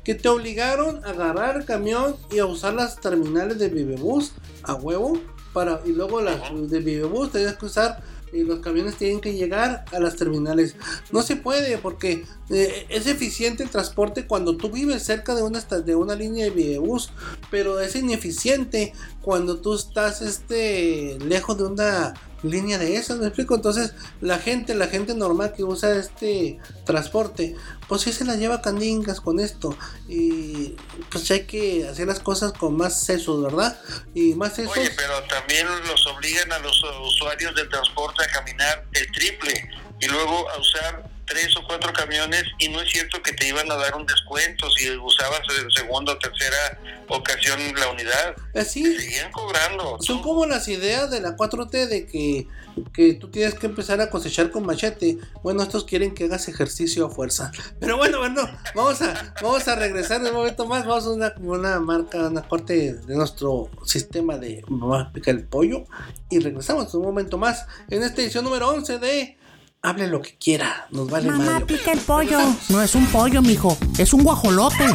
Que 0.04 0.16
te 0.16 0.30
obligaron 0.30 1.04
a 1.06 1.10
agarrar 1.10 1.58
el 1.58 1.66
camión 1.66 2.18
y 2.32 2.40
a 2.40 2.46
usar 2.46 2.74
las 2.74 3.00
terminales 3.00 3.60
de 3.60 3.70
Vivebus 3.70 4.34
a 4.64 4.74
huevo. 4.76 5.20
Para, 5.54 5.82
y 5.86 5.90
luego 5.90 6.22
las 6.22 6.40
de 6.70 6.80
Vivebus 6.80 7.34
tenías 7.34 7.58
que 7.58 7.66
usar 7.66 8.02
y 8.34 8.44
los 8.44 8.60
camiones 8.60 8.96
tienen 8.96 9.20
que 9.20 9.34
llegar 9.34 9.86
a 9.92 10.00
las 10.00 10.16
terminales. 10.16 10.76
No 11.12 11.22
se 11.22 11.36
puede 11.36 11.78
porque 11.78 12.26
eh, 12.52 12.86
es 12.90 13.08
eficiente 13.08 13.64
el 13.64 13.70
transporte 13.70 14.28
cuando 14.28 14.58
tú 14.58 14.70
vives 14.70 15.04
cerca 15.04 15.36
de 15.36 15.44
una, 15.44 15.62
de 15.62 15.96
una 15.96 16.16
línea 16.16 16.46
de 16.46 16.52
videobús, 16.52 17.12
pero 17.50 17.80
es 17.80 17.96
ineficiente 17.96 18.94
cuando 19.22 19.58
tú 19.62 19.74
estás 19.76 20.22
este, 20.22 21.18
lejos 21.20 21.58
de 21.58 21.64
una 21.64 22.14
línea 22.44 22.78
de 22.78 22.96
esas, 22.96 23.20
me 23.20 23.28
explico. 23.28 23.56
Entonces, 23.56 23.94
la 24.20 24.40
gente, 24.40 24.76
la 24.76 24.88
gente 24.88 25.14
normal 25.14 25.54
que 25.54 25.64
usa 25.64 25.96
este 25.96 26.60
transporte, 26.86 27.56
pues 27.88 28.02
sí 28.02 28.12
se 28.12 28.26
la 28.26 28.36
lleva 28.36 28.62
candingas 28.62 29.22
con 29.22 29.40
esto. 29.40 29.78
Y 30.08 30.76
pues 31.10 31.30
hay 31.32 31.46
que 31.46 31.88
hacer 31.88 32.08
las 32.08 32.20
cosas 32.20 32.54
con 32.54 32.76
más 32.76 33.02
sesos, 33.02 33.44
¿verdad? 33.44 33.80
Y 34.14 34.34
más 34.34 34.56
sesos. 34.56 34.76
Oye, 34.78 34.92
pero 34.98 35.22
también 35.24 35.68
los 35.88 36.08
obligan 36.08 36.52
a 36.52 36.60
los 36.60 36.84
usuarios 37.06 37.56
del 37.56 37.70
transporte 37.70 38.24
a 38.24 38.28
caminar 38.28 38.88
el 38.94 39.12
triple 39.12 39.70
y 40.00 40.08
luego 40.08 40.50
a 40.50 40.60
usar 40.60 41.11
tres 41.32 41.56
o 41.56 41.64
cuatro 41.66 41.94
camiones 41.94 42.44
y 42.60 42.68
no 42.70 42.82
es 42.82 42.92
cierto 42.92 43.22
que 43.22 43.32
te 43.32 43.48
iban 43.48 43.72
a 43.72 43.76
dar 43.76 43.96
un 43.96 44.06
descuento 44.06 44.70
si 44.72 44.90
usabas 44.98 45.42
en 45.62 45.72
segunda 45.72 46.14
o 46.14 46.18
tercera 46.18 46.78
ocasión 47.08 47.60
la 47.78 47.90
unidad. 47.90 48.36
Así. 48.54 48.84
seguían 48.84 49.32
cobrando. 49.32 49.98
Son 50.02 50.22
como 50.22 50.46
las 50.46 50.68
ideas 50.68 51.10
de 51.10 51.22
la 51.22 51.38
4T 51.38 51.88
de 51.88 52.06
que, 52.06 52.48
que 52.94 53.14
tú 53.14 53.30
tienes 53.30 53.54
que 53.54 53.66
empezar 53.68 54.02
a 54.02 54.10
cosechar 54.10 54.52
con 54.52 54.66
machete. 54.66 55.18
Bueno, 55.42 55.64
estos 55.64 55.86
quieren 55.86 56.14
que 56.14 56.26
hagas 56.26 56.48
ejercicio 56.48 57.06
a 57.06 57.10
fuerza. 57.10 57.52
Pero 57.80 57.98
bueno, 57.98 58.20
bueno, 58.20 58.50
vamos 58.76 59.02
a, 59.02 59.34
vamos 59.42 59.68
a 59.68 59.76
regresar 59.76 60.22
un 60.22 60.34
momento 60.34 60.66
más. 60.66 60.86
Vamos 60.86 61.06
a 61.06 61.12
una, 61.12 61.34
una 61.40 61.80
marca, 61.80 62.28
una 62.28 62.42
corte 62.42 62.94
de 62.94 63.16
nuestro 63.16 63.70
sistema 63.86 64.38
de 64.38 64.64
Mamá 64.68 65.12
Pica 65.14 65.32
el 65.32 65.46
Pollo. 65.46 65.86
Y 66.30 66.40
regresamos 66.40 66.94
un 66.94 67.04
momento 67.04 67.38
más 67.38 67.66
en 67.90 68.04
esta 68.04 68.22
edición 68.22 68.44
número 68.44 68.70
11 68.70 69.00
de 69.00 69.38
hable 69.82 70.08
lo 70.08 70.22
que 70.22 70.38
quiera, 70.38 70.88
nos 70.92 71.10
vale 71.10 71.30
Mamá 71.30 71.66
pica 71.66 71.92
el 71.92 72.00
pollo. 72.00 72.40
No 72.70 72.82
es 72.82 72.96
un 72.96 73.06
pollo, 73.08 73.42
mijo, 73.42 73.78
es 73.98 74.14
un 74.14 74.24
guajolote. 74.24 74.86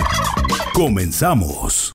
Comenzamos. 0.72 1.92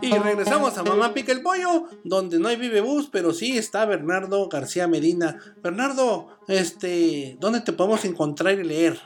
Y 0.00 0.18
regresamos 0.18 0.78
a 0.78 0.82
Mamá 0.84 1.12
Pica 1.12 1.32
el 1.32 1.42
Pollo, 1.42 1.84
donde 2.02 2.38
no 2.38 2.48
hay 2.48 2.56
Vivebus, 2.56 3.10
pero 3.12 3.34
sí 3.34 3.58
está 3.58 3.84
Bernardo 3.84 4.48
García 4.48 4.88
Medina. 4.88 5.38
Bernardo, 5.62 6.38
este, 6.48 7.36
¿dónde 7.40 7.60
te 7.60 7.74
podemos 7.74 8.04
encontrar 8.06 8.58
y 8.58 8.64
leer? 8.64 8.98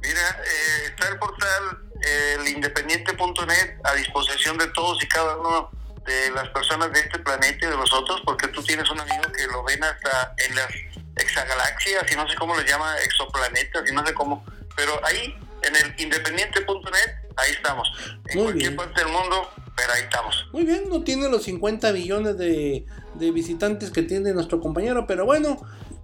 Mira, 0.00 0.42
eh, 0.42 0.86
está 0.86 1.08
el 1.08 1.18
portal 1.18 1.90
el 2.00 2.48
independiente.net 2.48 3.78
a 3.84 3.94
disposición 3.94 4.56
de 4.56 4.68
todos 4.68 5.02
y 5.04 5.08
cada 5.08 5.36
uno 5.36 5.70
de 6.10 6.30
las 6.30 6.48
personas 6.48 6.92
de 6.92 7.00
este 7.00 7.18
planeta 7.18 7.66
y 7.66 7.70
de 7.70 7.76
los 7.76 7.92
otros, 7.92 8.20
porque 8.24 8.48
tú 8.48 8.62
tienes 8.62 8.90
un 8.90 9.00
amigo 9.00 9.22
que 9.32 9.46
lo 9.46 9.62
ven 9.62 9.82
hasta 9.84 10.34
en 10.38 10.54
las 10.54 10.68
exagalaxias 11.16 12.10
y 12.10 12.16
no 12.16 12.28
sé 12.28 12.34
cómo 12.36 12.56
le 12.56 12.64
llama, 12.64 12.96
exoplanetas 12.98 13.88
y 13.88 13.94
no 13.94 14.04
sé 14.04 14.14
cómo, 14.14 14.44
pero 14.76 15.00
ahí 15.04 15.36
en 15.62 15.76
el 15.76 15.94
independiente.net, 15.98 17.14
ahí 17.36 17.52
estamos. 17.52 17.88
En 18.28 18.42
cualquier 18.42 18.76
parte 18.76 19.00
del 19.04 19.12
mundo, 19.12 19.50
pero 19.76 19.92
ahí 19.92 20.02
estamos. 20.02 20.48
Muy 20.52 20.64
bien, 20.64 20.88
no 20.88 21.04
tiene 21.04 21.28
los 21.28 21.44
50 21.44 21.92
billones 21.92 22.38
de, 22.38 22.86
de 23.14 23.30
visitantes 23.30 23.90
que 23.90 24.02
tiene 24.02 24.32
nuestro 24.32 24.60
compañero, 24.60 25.06
pero 25.06 25.24
bueno, 25.24 25.60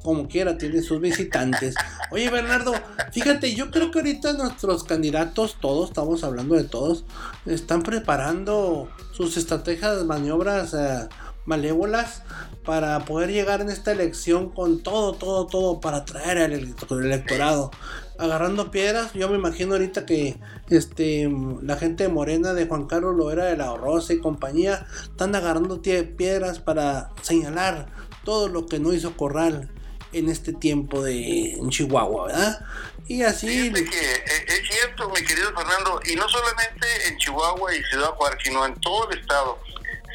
como 0.07 0.29
quiera, 0.29 0.57
tiene 0.57 0.83
sus 0.83 1.01
visitantes. 1.01 1.75
Oye, 2.13 2.31
Bernardo, 2.31 2.73
fíjate, 3.11 3.57
yo 3.57 3.73
creo 3.73 3.91
que 3.91 3.99
ahorita 3.99 4.35
nuestros 4.35 4.85
candidatos, 4.85 5.57
todos, 5.61 5.91
estamos 5.91 6.23
hablando 6.23 6.55
de 6.55 6.63
todos, 6.63 7.05
están 7.45 7.83
preparando 7.83 8.89
sus 9.11 9.37
estrategias, 9.37 10.05
maniobras 10.05 10.75
eh, 10.75 11.09
malévolas 11.45 12.23
para 12.65 13.05
poder 13.05 13.33
llegar 13.33 13.61
en 13.61 13.69
esta 13.69 13.91
elección 13.91 14.51
con 14.51 14.85
todo, 14.85 15.15
todo, 15.15 15.47
todo 15.47 15.81
para 15.81 16.05
traer 16.05 16.39
al 16.39 16.53
electorado. 16.53 17.73
Agarrando 18.17 18.71
piedras, 18.71 19.13
yo 19.13 19.29
me 19.29 19.37
imagino 19.37 19.73
ahorita 19.73 20.07
que 20.07 20.39
este 20.71 21.29
la 21.63 21.77
gente 21.77 22.05
de 22.05 22.11
Morena 22.11 22.55
de 22.55 22.67
Juan 22.67 22.87
Carlos 22.87 23.17
Loera 23.17 23.47
de 23.47 23.57
la 23.57 23.77
Rosa 23.77 24.13
y 24.13 24.21
compañía 24.21 24.87
están 25.03 25.35
agarrando 25.35 25.83
piedras 25.83 26.61
para 26.61 27.11
señalar 27.23 27.89
todo 28.25 28.47
lo 28.49 28.67
que 28.67 28.79
no 28.79 28.93
hizo 28.93 29.17
Corral 29.17 29.71
en 30.13 30.29
este 30.29 30.53
tiempo 30.53 31.03
de 31.03 31.59
Chihuahua, 31.69 32.27
¿verdad? 32.27 32.67
Y 33.09 33.23
así... 33.23 33.73
que 33.73 33.81
eh, 33.81 34.45
es 34.49 34.69
cierto, 34.69 35.09
mi 35.11 35.23
querido 35.25 35.55
Fernando, 35.55 36.01
y 36.05 36.17
no 36.17 36.29
solamente 36.29 36.87
en 37.07 37.17
Chihuahua 37.19 37.75
y 37.75 37.83
Ciudad 37.85 38.11
Juárez, 38.11 38.39
sino 38.43 38.67
en 38.67 38.75
todo 38.81 39.11
el 39.11 39.19
estado. 39.19 39.61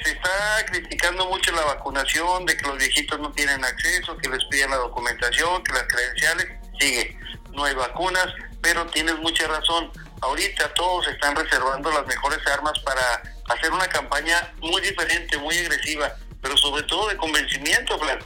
Se 0.03 0.11
está 0.11 0.65
criticando 0.65 1.27
mucho 1.27 1.51
la 1.51 1.63
vacunación, 1.63 2.45
de 2.45 2.57
que 2.57 2.67
los 2.67 2.77
viejitos 2.77 3.19
no 3.19 3.31
tienen 3.31 3.63
acceso, 3.63 4.17
que 4.17 4.29
les 4.29 4.43
piden 4.45 4.71
la 4.71 4.77
documentación, 4.77 5.63
que 5.63 5.73
las 5.73 5.83
credenciales, 5.83 6.47
sigue. 6.79 7.17
No 7.53 7.63
hay 7.63 7.75
vacunas, 7.75 8.27
pero 8.61 8.85
tienes 8.87 9.17
mucha 9.19 9.47
razón. 9.47 9.91
Ahorita 10.21 10.73
todos 10.73 11.07
están 11.07 11.35
reservando 11.35 11.91
las 11.91 12.05
mejores 12.07 12.39
armas 12.47 12.77
para 12.79 13.21
hacer 13.53 13.71
una 13.71 13.87
campaña 13.87 14.53
muy 14.59 14.81
diferente, 14.81 15.37
muy 15.37 15.57
agresiva, 15.57 16.15
pero 16.41 16.57
sobre 16.57 16.83
todo 16.83 17.07
de 17.09 17.17
convencimiento, 17.17 17.97
Flan 17.99 18.19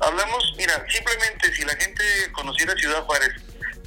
Hablamos, 0.00 0.54
mira, 0.56 0.84
simplemente 0.88 1.52
si 1.54 1.62
la 1.64 1.74
gente 1.76 2.04
conociera 2.32 2.74
Ciudad 2.74 3.02
Juárez, 3.04 3.32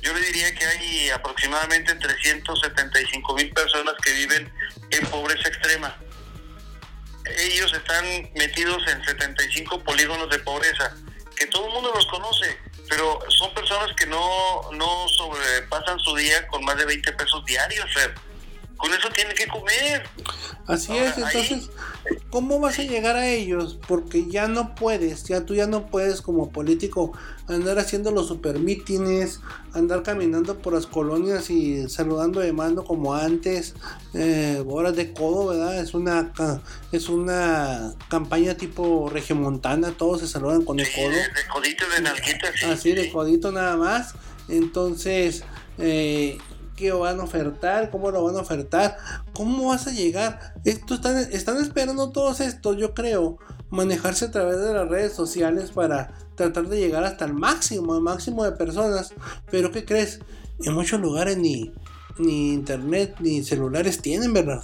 yo 0.01 0.13
le 0.13 0.21
diría 0.21 0.53
que 0.55 0.65
hay 0.65 1.09
aproximadamente 1.09 1.93
375 1.95 3.33
mil 3.35 3.51
personas 3.51 3.93
que 4.03 4.13
viven 4.13 4.51
en 4.91 5.05
pobreza 5.07 5.49
extrema. 5.49 5.97
Ellos 7.37 7.71
están 7.73 8.05
metidos 8.35 8.81
en 8.87 9.03
75 9.03 9.83
polígonos 9.83 10.29
de 10.29 10.39
pobreza, 10.39 10.95
que 11.35 11.45
todo 11.47 11.67
el 11.67 11.73
mundo 11.73 11.91
los 11.93 12.05
conoce, 12.07 12.57
pero 12.89 13.19
son 13.29 13.53
personas 13.53 13.95
que 13.95 14.05
no, 14.07 14.71
no 14.71 15.07
sobrepasan 15.09 15.99
su 15.99 16.15
día 16.15 16.47
con 16.47 16.63
más 16.63 16.77
de 16.77 16.85
20 16.85 17.13
pesos 17.13 17.45
diarios, 17.45 17.85
con 18.79 18.93
eso 18.93 19.09
tiene 19.13 19.33
que 19.33 19.45
comer. 19.47 20.03
Así 20.65 20.95
es, 20.95 21.17
entonces, 21.17 21.69
¿cómo 22.29 22.59
vas 22.59 22.79
a 22.79 22.83
llegar 22.83 23.15
a 23.15 23.27
ellos? 23.27 23.77
Porque 23.87 24.29
ya 24.29 24.47
no 24.47 24.73
puedes, 24.73 25.25
ya 25.25 25.45
tú 25.45 25.53
ya 25.53 25.67
no 25.67 25.87
puedes 25.87 26.21
como 26.21 26.49
político 26.49 27.11
andar 27.47 27.77
haciendo 27.77 28.11
los 28.11 28.27
super 28.27 28.59
mítines, 28.59 29.41
andar 29.73 30.03
caminando 30.03 30.59
por 30.59 30.73
las 30.73 30.85
colonias 30.85 31.49
y 31.49 31.89
saludando 31.89 32.39
de 32.39 32.53
mano 32.53 32.83
como 32.83 33.15
antes, 33.15 33.75
eh, 34.13 34.63
horas 34.65 34.95
de 34.95 35.11
codo, 35.11 35.47
¿verdad? 35.47 35.79
Es 35.79 35.93
una 35.93 36.31
es 36.91 37.09
una 37.09 37.93
campaña 38.07 38.55
tipo 38.55 39.09
regiomontana, 39.09 39.91
todos 39.91 40.21
se 40.21 40.27
saludan 40.27 40.63
con 40.63 40.79
el 40.79 40.87
codo. 40.93 41.09
De 41.09 41.47
codito, 41.51 41.85
de 41.89 42.01
nalguita, 42.01 42.51
Así, 42.71 42.93
de 42.93 43.11
codito 43.11 43.51
nada 43.51 43.75
más. 43.75 44.13
Entonces, 44.47 45.43
eh, 45.77 46.37
qué 46.79 46.93
van 46.93 47.19
a 47.19 47.23
ofertar, 47.23 47.91
cómo 47.91 48.09
lo 48.09 48.23
van 48.23 48.37
a 48.37 48.39
ofertar, 48.39 48.97
cómo 49.33 49.67
vas 49.67 49.85
a 49.85 49.91
llegar. 49.91 50.53
Esto 50.63 50.93
están, 50.95 51.17
están 51.17 51.57
esperando 51.57 52.11
todos 52.11 52.39
estos, 52.39 52.77
yo 52.77 52.93
creo, 52.93 53.37
manejarse 53.69 54.25
a 54.25 54.31
través 54.31 54.59
de 54.59 54.73
las 54.73 54.87
redes 54.87 55.13
sociales 55.13 55.71
para 55.71 56.13
tratar 56.35 56.67
de 56.67 56.79
llegar 56.79 57.03
hasta 57.03 57.25
el 57.25 57.33
máximo, 57.33 57.95
el 57.95 58.01
máximo 58.01 58.45
de 58.45 58.53
personas. 58.53 59.13
Pero 59.51 59.71
¿qué 59.71 59.83
crees? 59.83 60.21
En 60.63 60.73
muchos 60.73 61.01
lugares 61.01 61.37
ni, 61.37 61.73
ni 62.17 62.53
internet 62.53 63.17
ni 63.19 63.43
celulares 63.43 64.01
tienen, 64.01 64.31
¿verdad? 64.33 64.63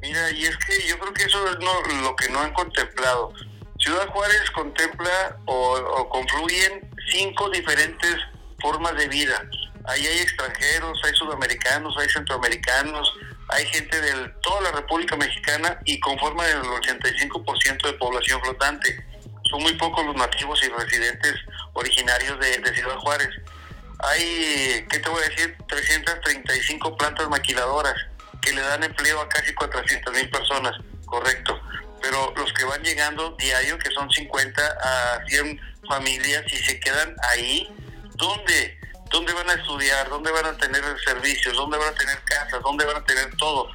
Mira, 0.00 0.30
y 0.32 0.42
es 0.42 0.56
que 0.56 0.88
yo 0.88 0.98
creo 0.98 1.12
que 1.12 1.22
eso 1.22 1.38
es 1.46 1.56
lo 2.02 2.16
que 2.16 2.28
no 2.30 2.40
han 2.40 2.52
contemplado. 2.52 3.32
Ciudad 3.78 4.08
Juárez 4.08 4.50
contempla 4.52 5.38
o, 5.46 5.76
o 5.76 6.08
confluyen 6.08 6.90
cinco 7.12 7.48
diferentes 7.50 8.16
formas 8.60 8.96
de 8.96 9.08
vida 9.08 9.48
Ahí 9.84 10.06
hay 10.06 10.18
extranjeros, 10.20 11.00
hay 11.04 11.14
sudamericanos, 11.14 11.96
hay 11.98 12.08
centroamericanos, 12.08 13.12
hay 13.48 13.66
gente 13.66 14.00
de 14.00 14.28
toda 14.42 14.60
la 14.62 14.72
República 14.72 15.16
Mexicana 15.16 15.78
y 15.84 15.98
conforman 16.00 16.48
el 16.48 16.62
85% 16.62 17.86
de 17.86 17.92
población 17.94 18.40
flotante. 18.42 19.04
Son 19.50 19.62
muy 19.62 19.74
pocos 19.74 20.06
los 20.06 20.16
nativos 20.16 20.62
y 20.64 20.68
residentes 20.68 21.34
originarios 21.74 22.38
de, 22.38 22.74
Ciudad 22.74 22.96
Juárez. 22.96 23.28
Hay, 23.98 24.86
¿qué 24.88 24.98
te 24.98 25.08
voy 25.08 25.22
a 25.22 25.28
decir? 25.28 25.56
335 25.68 26.96
plantas 26.96 27.28
maquiladoras 27.28 27.94
que 28.40 28.52
le 28.52 28.60
dan 28.60 28.82
empleo 28.82 29.20
a 29.20 29.28
casi 29.28 29.52
400 29.52 30.14
mil 30.14 30.30
personas, 30.30 30.72
correcto. 31.06 31.60
Pero 32.00 32.32
los 32.36 32.52
que 32.52 32.64
van 32.64 32.82
llegando 32.82 33.36
diario, 33.38 33.78
que 33.78 33.90
son 33.90 34.10
50 34.10 34.62
a 34.62 35.24
100 35.26 35.60
familias, 35.88 36.44
y 36.52 36.56
se 36.56 36.80
quedan 36.80 37.14
ahí, 37.30 37.68
¿dónde? 38.16 38.81
Dónde 39.12 39.32
van 39.32 39.48
a 39.50 39.54
estudiar, 39.54 40.08
dónde 40.08 40.30
van 40.30 40.46
a 40.46 40.56
tener 40.56 40.82
servicios, 41.04 41.54
dónde 41.54 41.78
van 41.78 41.88
a 41.88 41.96
tener 41.96 42.18
casas, 42.24 42.60
dónde 42.62 42.84
van 42.84 42.96
a 42.96 43.04
tener 43.04 43.34
todo. 43.36 43.68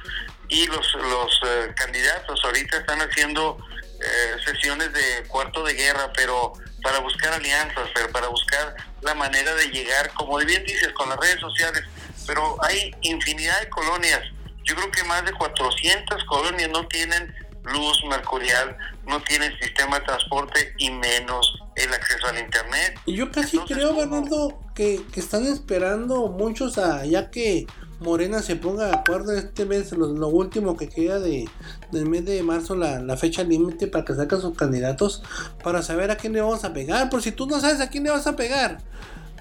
Y 0.48 0.66
los, 0.66 0.94
los 0.94 1.40
eh, 1.46 1.72
candidatos 1.76 2.40
ahorita 2.44 2.78
están 2.78 3.00
haciendo 3.00 3.58
eh, 4.00 4.36
sesiones 4.44 4.92
de 4.92 5.24
cuarto 5.28 5.64
de 5.64 5.74
guerra, 5.74 6.12
pero 6.14 6.52
para 6.82 7.00
buscar 7.00 7.32
alianzas, 7.32 7.88
pero 7.94 8.10
para 8.10 8.28
buscar 8.28 8.76
la 9.02 9.14
manera 9.14 9.54
de 9.54 9.68
llegar, 9.68 10.12
como 10.14 10.38
bien 10.38 10.64
dices, 10.64 10.92
con 10.92 11.08
las 11.08 11.18
redes 11.18 11.40
sociales. 11.40 11.84
Pero 12.26 12.56
hay 12.62 12.94
infinidad 13.02 13.60
de 13.60 13.68
colonias. 13.70 14.20
Yo 14.64 14.74
creo 14.74 14.90
que 14.90 15.02
más 15.04 15.24
de 15.24 15.32
400 15.32 16.24
colonias 16.24 16.68
no 16.70 16.86
tienen 16.88 17.34
luz 17.64 18.02
mercurial, 18.08 18.76
no 19.06 19.20
tienen 19.22 19.56
sistema 19.58 19.98
de 19.98 20.06
transporte 20.06 20.74
y 20.78 20.90
menos 20.90 21.58
el 21.76 21.92
acceso 21.92 22.26
al 22.28 22.38
internet. 22.38 22.98
Y 23.06 23.16
yo 23.16 23.30
casi 23.30 23.58
creo, 23.60 23.94
Bernardo, 23.94 24.58
que, 24.78 25.04
están 25.16 25.44
esperando 25.44 26.28
muchos 26.28 26.78
a 26.78 27.04
ya 27.04 27.32
que 27.32 27.66
Morena 27.98 28.42
se 28.42 28.54
ponga 28.54 28.86
de 28.86 28.92
acuerdo 28.92 29.32
este 29.32 29.66
mes, 29.66 29.90
lo, 29.90 30.28
último 30.28 30.76
que 30.76 30.88
queda 30.88 31.18
de, 31.18 31.48
del 31.90 32.08
mes 32.08 32.24
de 32.24 32.40
marzo, 32.44 32.76
la, 32.76 33.16
fecha 33.16 33.42
límite 33.42 33.88
para 33.88 34.04
que 34.04 34.14
saquen 34.14 34.40
sus 34.40 34.56
candidatos, 34.56 35.24
para 35.64 35.82
saber 35.82 36.12
a 36.12 36.16
quién 36.16 36.32
le 36.32 36.40
vamos 36.40 36.62
a 36.62 36.72
pegar. 36.72 37.10
Por 37.10 37.22
si 37.22 37.32
tú 37.32 37.48
no 37.48 37.58
sabes 37.58 37.80
a 37.80 37.88
quién 37.88 38.04
le 38.04 38.10
vas 38.10 38.28
a 38.28 38.36
pegar, 38.36 38.78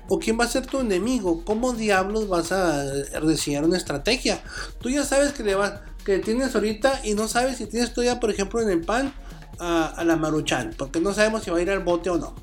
o 0.10 0.18
quién 0.18 0.40
va 0.40 0.46
a 0.46 0.48
ser 0.48 0.66
tu 0.66 0.80
enemigo, 0.80 1.44
¿cómo 1.46 1.74
diablos 1.74 2.28
vas 2.28 2.52
a 2.52 2.84
diseñar 3.22 3.64
una 3.64 3.78
estrategia? 3.78 4.42
Tú 4.82 4.90
ya 4.90 5.04
sabes 5.04 5.34
que 5.34 5.44
le 5.44 5.54
vas, 5.54 5.82
que 6.04 6.18
tienes 6.18 6.56
ahorita 6.56 7.02
y 7.04 7.14
no 7.14 7.28
sabes 7.28 7.58
si 7.58 7.68
tienes 7.68 7.94
todavía, 7.94 8.20
por 8.20 8.32
ejemplo, 8.32 8.60
en 8.60 8.72
el 8.72 8.82
PAN 8.82 9.14
a, 9.60 10.04
la 10.04 10.16
Maruchan, 10.16 10.74
porque 10.76 11.00
no 11.00 11.14
sabemos 11.14 11.44
si 11.44 11.52
va 11.52 11.60
a 11.60 11.62
ir 11.62 11.70
al 11.70 11.84
bote 11.84 12.10
o 12.10 12.18
no. 12.18 12.34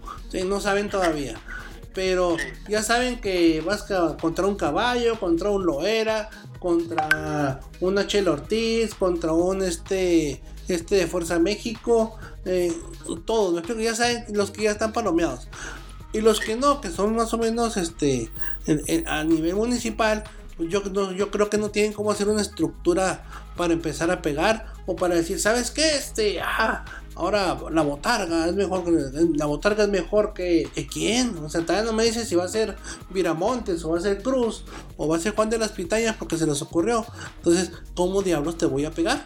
no 0.47 0.61
saben 0.61 0.89
todavía. 0.89 1.41
Pero 1.95 2.37
ya 2.69 2.83
saben 2.83 3.21
que 3.21 3.61
vas 3.61 3.85
contra 4.21 4.47
un 4.47 4.57
caballo, 4.57 5.19
contra 5.21 5.51
un 5.51 5.65
Loera, 5.65 6.29
contra 6.59 7.61
una 7.81 8.07
Chela 8.07 8.33
Ortiz, 8.33 8.95
contra 8.95 9.33
un 9.33 9.63
este, 9.63 10.43
este 10.67 10.97
de 10.97 11.07
Fuerza 11.07 11.39
México, 11.39 12.19
eh, 12.45 12.73
todos, 13.25 13.63
ya 13.79 13.95
saben 13.95 14.25
los 14.33 14.51
que 14.51 14.65
ya 14.65 14.73
están 14.73 14.93
palomeados. 14.93 15.49
Y 16.13 16.21
los 16.21 16.41
que 16.41 16.57
no, 16.57 16.81
que 16.81 16.91
son 16.91 17.15
más 17.17 17.35
o 17.35 17.39
menos 17.39 17.77
este 17.77 18.31
a 19.07 19.25
nivel 19.25 19.57
municipal, 19.57 20.25
pues 20.57 20.71
yo, 20.71 20.83
yo 21.13 21.31
creo 21.31 21.51
que 21.51 21.59
no 21.59 21.71
tienen 21.71 21.93
cómo 21.93 22.11
hacer 22.13 22.29
una 22.29 22.43
estructura 22.43 23.25
para 23.57 23.73
empezar 23.73 24.11
a 24.11 24.23
pegar 24.23 24.73
o 24.87 24.97
para 24.97 25.15
decir, 25.15 25.41
¿sabes 25.41 25.71
qué? 25.71 25.97
Este, 25.97 26.41
ah, 26.41 26.85
ahora 27.17 27.57
la 27.71 27.83
botarga 27.83 28.47
es 28.47 28.55
mejor 28.55 28.85
que 28.85 28.91
la 29.37 29.47
botarga 29.47 29.85
es 29.85 29.91
mejor 29.91 30.35
que, 30.35 30.71
quién. 30.93 31.37
O 31.39 31.49
sea, 31.49 31.63
todavía 31.63 31.85
no 31.85 31.93
me 31.93 32.05
dice 32.05 32.25
si 32.25 32.35
va 32.35 32.45
a 32.45 32.49
ser 32.49 32.77
Viramontes 33.11 33.85
o 33.85 33.91
va 33.91 33.99
a 33.99 34.01
ser 34.01 34.23
Cruz 34.23 34.65
o 34.97 35.09
va 35.09 35.17
a 35.17 35.21
ser 35.21 35.35
Juan 35.35 35.51
de 35.51 35.59
las 35.59 35.73
Pitañas 35.73 36.17
porque 36.17 36.37
se 36.37 36.47
les 36.47 36.61
ocurrió. 36.63 37.07
Entonces, 37.37 37.71
¿cómo 37.95 38.23
diablos 38.23 38.59
te 38.59 38.67
voy 38.67 38.85
a 38.85 38.91
pegar? 38.91 39.25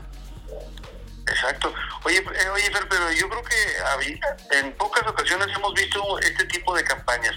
Exacto. 1.27 1.73
Oye, 2.05 2.19
eh, 2.19 2.49
oye 2.55 2.71
pero 2.89 3.13
yo 3.13 3.29
creo 3.29 3.43
que 3.43 4.59
en 4.59 4.73
pocas 4.75 5.07
ocasiones 5.07 5.49
hemos 5.55 5.75
visto 5.75 6.19
este 6.21 6.45
tipo 6.47 6.75
de 6.75 6.85
campañas 6.85 7.35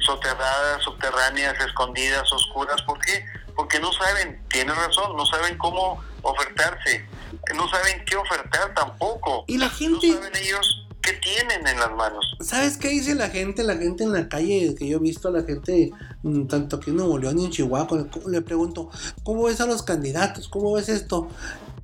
soterradas, 0.00 0.82
subterráneas, 0.82 1.58
escondidas, 1.60 2.30
oscuras. 2.32 2.82
¿Por 2.82 2.98
qué? 3.00 3.24
Porque 3.54 3.80
no 3.80 3.92
saben, 3.92 4.42
tienes 4.48 4.76
razón, 4.76 5.16
no 5.16 5.24
saben 5.26 5.56
cómo 5.58 6.02
ofertarse, 6.22 7.06
no 7.54 7.68
saben 7.68 8.04
qué 8.04 8.16
ofertar 8.16 8.74
tampoco. 8.74 9.44
Y 9.46 9.58
la 9.58 9.68
gente... 9.68 10.08
No 10.08 10.14
saben 10.14 10.36
ellos 10.36 10.86
qué 11.02 11.14
tienen 11.14 11.66
en 11.66 11.78
las 11.78 11.90
manos. 11.92 12.36
¿Sabes 12.40 12.76
qué 12.76 12.88
dice 12.88 13.14
la 13.14 13.30
gente? 13.30 13.62
La 13.62 13.76
gente 13.76 14.04
en 14.04 14.12
la 14.12 14.28
calle 14.28 14.74
que 14.78 14.88
yo 14.88 14.98
he 14.98 15.00
visto, 15.00 15.30
la 15.30 15.42
gente 15.42 15.90
mm, 16.22 16.46
tanto 16.46 16.76
aquí 16.76 16.90
en 16.90 16.96
Nuevo 16.96 17.18
León 17.18 17.38
y 17.38 17.46
en 17.46 17.50
Chihuahua, 17.50 18.06
le 18.26 18.42
pregunto, 18.42 18.90
¿cómo 19.22 19.44
ves 19.44 19.60
a 19.60 19.66
los 19.66 19.82
candidatos? 19.82 20.48
¿Cómo 20.48 20.72
ves 20.72 20.88
esto? 20.88 21.28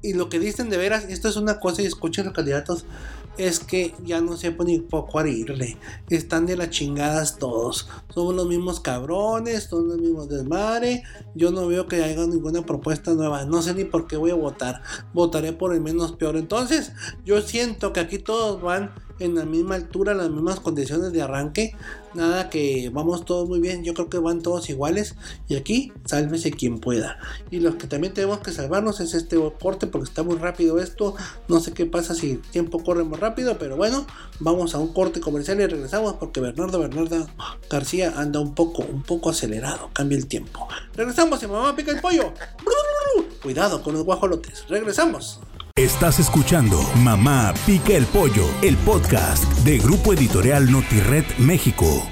Y 0.02 0.12
lo 0.12 0.28
que 0.28 0.38
dicen 0.38 0.68
de 0.70 0.76
veras, 0.76 1.04
esto 1.04 1.28
es 1.28 1.36
una 1.36 1.58
cosa 1.58 1.82
y 1.82 1.86
escuchen 1.86 2.26
los 2.26 2.34
candidatos, 2.34 2.84
es 3.38 3.60
que 3.60 3.94
ya 4.04 4.20
no 4.20 4.36
sé 4.36 4.56
ni 4.64 4.80
poco 4.80 5.18
a 5.18 5.28
irle. 5.28 5.76
Están 6.08 6.46
de 6.46 6.56
las 6.56 6.70
chingadas 6.70 7.38
todos. 7.38 7.88
Somos 8.12 8.34
los 8.34 8.46
mismos 8.46 8.80
cabrones, 8.80 9.64
son 9.64 9.88
los 9.88 9.98
mismos 9.98 10.28
desmadre. 10.28 11.02
Yo 11.34 11.50
no 11.50 11.66
veo 11.66 11.86
que 11.86 12.02
haya 12.02 12.26
ninguna 12.26 12.64
propuesta 12.64 13.12
nueva. 13.14 13.44
No 13.44 13.62
sé 13.62 13.74
ni 13.74 13.84
por 13.84 14.06
qué 14.06 14.16
voy 14.16 14.30
a 14.30 14.34
votar. 14.34 14.82
Votaré 15.12 15.52
por 15.52 15.74
el 15.74 15.80
menos 15.80 16.12
peor. 16.12 16.36
Entonces, 16.36 16.92
yo 17.24 17.40
siento 17.42 17.92
que 17.92 18.00
aquí 18.00 18.18
todos 18.18 18.60
van 18.62 18.94
en 19.18 19.34
la 19.34 19.44
misma 19.44 19.76
altura, 19.76 20.14
las 20.14 20.30
mismas 20.30 20.60
condiciones 20.60 21.12
de 21.12 21.22
arranque. 21.22 21.74
Nada 22.14 22.48
que 22.48 22.90
vamos 22.92 23.24
todos 23.24 23.46
muy 23.46 23.60
bien, 23.60 23.84
yo 23.84 23.92
creo 23.92 24.08
que 24.08 24.18
van 24.18 24.42
todos 24.42 24.70
iguales. 24.70 25.16
Y 25.48 25.56
aquí, 25.56 25.92
sálvese 26.04 26.50
quien 26.50 26.78
pueda. 26.78 27.18
Y 27.50 27.60
los 27.60 27.76
que 27.76 27.86
también 27.86 28.14
tenemos 28.14 28.38
que 28.38 28.52
salvarnos 28.52 29.00
es 29.00 29.14
este 29.14 29.36
corte 29.60 29.86
porque 29.86 30.08
está 30.08 30.22
muy 30.22 30.36
rápido 30.36 30.78
esto. 30.78 31.14
No 31.48 31.60
sé 31.60 31.72
qué 31.72 31.86
pasa 31.86 32.14
si 32.14 32.32
el 32.32 32.40
tiempo 32.40 32.82
corre 32.82 33.04
más 33.04 33.20
rápido, 33.20 33.58
pero 33.58 33.76
bueno, 33.76 34.06
vamos 34.40 34.74
a 34.74 34.78
un 34.78 34.92
corte 34.92 35.20
comercial 35.20 35.60
y 35.60 35.66
regresamos 35.66 36.14
porque 36.14 36.40
Bernardo 36.40 36.78
Bernardo 36.78 37.28
García 37.68 38.14
anda 38.16 38.40
un 38.40 38.54
poco, 38.54 38.82
un 38.82 39.02
poco 39.02 39.30
acelerado. 39.30 39.90
Cambia 39.92 40.16
el 40.16 40.26
tiempo. 40.26 40.66
Regresamos 40.94 41.42
y 41.42 41.46
mamá 41.46 41.76
pica 41.76 41.92
el 41.92 42.00
pollo. 42.00 42.32
Cuidado 43.42 43.82
con 43.82 43.94
los 43.94 44.04
guajolotes. 44.04 44.64
Regresamos. 44.68 45.40
Estás 45.76 46.18
escuchando 46.18 46.80
Mamá 47.02 47.52
Pica 47.66 47.92
el 47.92 48.06
Pollo, 48.06 48.46
el 48.62 48.78
podcast 48.78 49.44
de 49.58 49.76
Grupo 49.76 50.14
Editorial 50.14 50.72
Notired 50.72 51.26
México. 51.36 52.08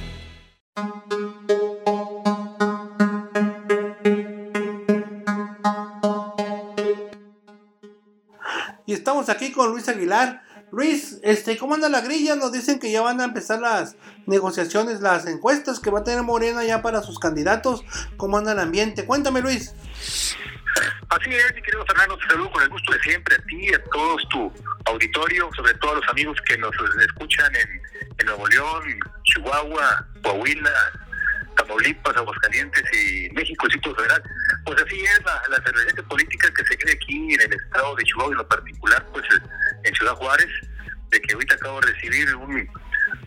Y 8.84 8.92
estamos 8.92 9.30
aquí 9.30 9.50
con 9.50 9.70
Luis 9.70 9.88
Aguilar. 9.88 10.42
Luis, 10.70 11.18
este, 11.22 11.56
¿cómo 11.56 11.72
anda 11.72 11.88
la 11.88 12.02
grilla? 12.02 12.36
Nos 12.36 12.52
dicen 12.52 12.78
que 12.78 12.92
ya 12.92 13.00
van 13.00 13.22
a 13.22 13.24
empezar 13.24 13.60
las 13.60 13.96
negociaciones, 14.26 15.00
las 15.00 15.26
encuestas 15.26 15.80
que 15.80 15.90
va 15.90 16.00
a 16.00 16.04
tener 16.04 16.22
Morena 16.22 16.64
ya 16.64 16.82
para 16.82 17.00
sus 17.00 17.18
candidatos. 17.18 17.82
¿Cómo 18.18 18.36
anda 18.36 18.52
el 18.52 18.58
ambiente? 18.58 19.06
Cuéntame, 19.06 19.40
Luis. 19.40 19.72
Así 21.10 21.30
es, 21.30 21.54
mi 21.54 21.62
querido 21.62 21.84
Fernando, 21.86 22.16
te 22.18 22.26
saludo 22.26 22.50
con 22.50 22.62
el 22.62 22.68
gusto 22.68 22.92
de 22.92 23.00
siempre 23.00 23.36
a 23.36 23.42
ti, 23.42 23.74
a 23.74 23.82
todos 23.84 24.28
tu 24.30 24.52
auditorio, 24.86 25.50
sobre 25.56 25.74
todo 25.74 25.92
a 25.92 25.94
los 25.96 26.08
amigos 26.08 26.36
que 26.46 26.56
nos 26.58 26.74
escuchan 27.06 27.54
en, 27.56 27.82
Nuevo 28.24 28.46
León, 28.48 28.82
Chihuahua, 29.24 30.06
Coahuila, 30.22 30.72
Tamaulipas, 31.56 32.16
Aguascalientes 32.16 32.82
y 32.94 33.28
México, 33.34 33.66
Distrito 33.66 33.94
Federal. 33.96 34.22
Pues 34.64 34.82
así 34.82 35.02
es 35.02 35.20
la, 35.24 35.42
la 35.50 36.02
política 36.08 36.50
que 36.56 36.64
se 36.64 36.78
cree 36.78 36.94
aquí 36.94 37.34
en 37.34 37.40
el 37.42 37.52
estado 37.52 37.94
de 37.96 38.04
Chihuahua, 38.04 38.32
en 38.32 38.38
lo 38.38 38.48
particular, 38.48 39.04
pues 39.12 39.24
en 39.82 39.94
Ciudad 39.94 40.14
Juárez, 40.14 40.48
de 41.10 41.20
que 41.20 41.34
ahorita 41.34 41.54
acabo 41.54 41.80
de 41.80 41.92
recibir 41.92 42.34
un, 42.34 42.68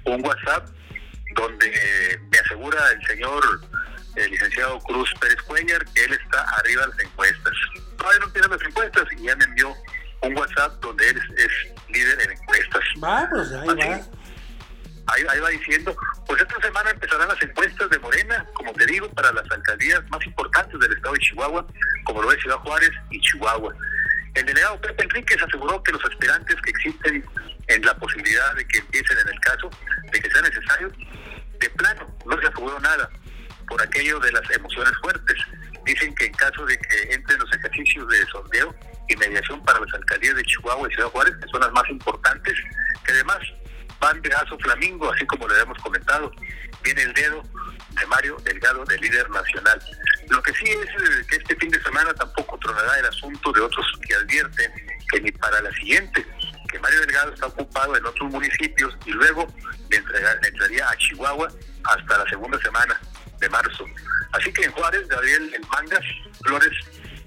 un 0.05 0.25
WhatsApp 0.25 0.67
donde 1.35 2.19
me 2.31 2.39
asegura 2.39 2.91
el 2.91 3.05
señor 3.05 3.43
el 4.17 4.31
licenciado 4.31 4.79
Cruz 4.79 5.13
Pérez 5.19 5.41
Cuellar 5.43 5.85
que 5.93 6.03
él 6.03 6.13
está 6.13 6.41
arriba 6.57 6.81
de 6.83 6.87
las 6.89 6.99
encuestas. 6.99 7.53
Todavía 7.97 8.19
no 8.19 8.25
empiezan 8.25 8.51
las 8.51 8.61
encuestas 8.61 9.03
y 9.11 9.23
ya 9.23 9.35
me 9.35 9.45
envió 9.45 9.75
un 10.21 10.37
WhatsApp 10.37 10.73
donde 10.81 11.09
él 11.09 11.21
es, 11.37 11.93
líder 11.93 12.21
en 12.21 12.31
encuestas. 12.31 12.83
Va, 13.03 13.27
pues 13.29 13.51
ahí 13.51 13.67
va. 13.67 14.01
Ahí, 15.09 15.23
ahí, 15.29 15.39
va 15.39 15.49
diciendo, 15.49 15.95
pues 16.25 16.41
esta 16.41 16.61
semana 16.61 16.89
empezarán 16.89 17.29
las 17.29 17.41
encuestas 17.41 17.89
de 17.89 17.97
Morena, 17.99 18.45
como 18.53 18.73
te 18.73 18.85
digo, 18.87 19.09
para 19.11 19.31
las 19.31 19.49
alcaldías 19.49 20.01
más 20.09 20.25
importantes 20.25 20.77
del 20.77 20.91
estado 20.91 21.13
de 21.13 21.19
Chihuahua, 21.21 21.65
como 22.03 22.21
lo 22.21 22.31
es 22.33 22.41
Ciudad 22.41 22.57
Juárez 22.57 22.91
y 23.11 23.21
Chihuahua. 23.21 23.73
El 24.33 24.45
delegado 24.45 24.81
Pepe 24.81 25.03
Enríquez 25.03 25.41
aseguró 25.41 25.81
que 25.81 25.93
los 25.93 26.03
aspirantes 26.03 26.57
que 26.61 26.71
existen 26.71 27.23
en 27.67 27.81
la 27.85 27.95
posibilidad 27.97 28.53
de 28.55 28.67
que 28.67 28.79
empiecen 28.79 29.17
en 29.19 29.29
el 29.29 29.39
caso 29.39 29.69
de 30.11 30.19
que 30.19 30.29
sea 30.29 30.41
necesario, 30.41 30.91
de 31.59 31.69
plano, 31.69 32.17
no 32.25 32.41
se 32.41 32.47
aseguró 32.47 32.77
nada 32.81 33.09
por 33.67 33.81
aquello 33.81 34.19
de 34.19 34.31
las 34.31 34.49
emociones 34.51 34.93
fuertes. 35.01 35.37
Dicen 35.85 36.13
que 36.15 36.25
en 36.25 36.33
caso 36.33 36.65
de 36.65 36.77
que 36.77 37.13
entren 37.13 37.39
los 37.39 37.53
ejercicios 37.53 38.07
de 38.09 38.25
sondeo 38.27 38.75
y 39.07 39.15
mediación 39.15 39.63
para 39.63 39.79
las 39.79 39.93
alcaldías 39.93 40.35
de 40.35 40.43
Chihuahua 40.43 40.87
y 40.89 40.93
Ciudad 40.93 41.09
Juárez, 41.09 41.35
que 41.41 41.49
son 41.49 41.61
las 41.61 41.71
más 41.71 41.89
importantes, 41.89 42.53
que 43.05 43.13
además 43.13 43.39
van 43.99 44.21
de 44.21 44.33
aso 44.33 44.57
flamingo, 44.59 45.11
así 45.11 45.25
como 45.25 45.47
le 45.47 45.55
habíamos 45.55 45.77
comentado, 45.79 46.31
viene 46.83 47.01
el 47.01 47.13
dedo 47.13 47.41
de 47.91 48.05
Mario 48.07 48.37
Delgado, 48.43 48.83
del 48.85 49.01
líder 49.01 49.29
nacional. 49.29 49.81
Lo 50.29 50.41
que 50.43 50.53
sí 50.53 50.65
es 50.65 50.87
eh, 50.87 51.25
que 51.29 51.37
este 51.37 51.55
fin 51.55 51.69
de 51.69 51.81
semana 51.81 52.13
tampoco 52.13 52.57
tronará 52.59 52.99
el 52.99 53.05
asunto 53.05 53.51
de 53.53 53.61
otros 53.61 53.85
que 54.05 54.13
advierten 54.13 54.71
que 55.09 55.21
ni 55.21 55.31
para 55.31 55.61
la 55.61 55.71
siguiente, 55.71 56.25
que 56.69 56.79
Mario 56.79 56.99
Delgado 57.01 57.33
está 57.33 57.47
ocupado 57.47 57.95
en 57.95 58.05
otros 58.05 58.29
municipios 58.29 58.95
y 59.05 59.11
luego 59.11 59.47
le, 59.89 59.99
le 59.99 60.47
entraría 60.47 60.87
a 60.89 60.97
Chihuahua 60.97 61.47
hasta 61.85 62.17
la 62.17 62.29
segunda 62.29 62.59
semana 62.59 62.99
de 63.39 63.49
marzo. 63.49 63.85
Así 64.33 64.51
que 64.51 64.63
en 64.63 64.71
Juárez, 64.71 65.07
Gabriel 65.07 65.53
El 65.53 65.67
Mangas, 65.67 66.05
Flores 66.43 66.73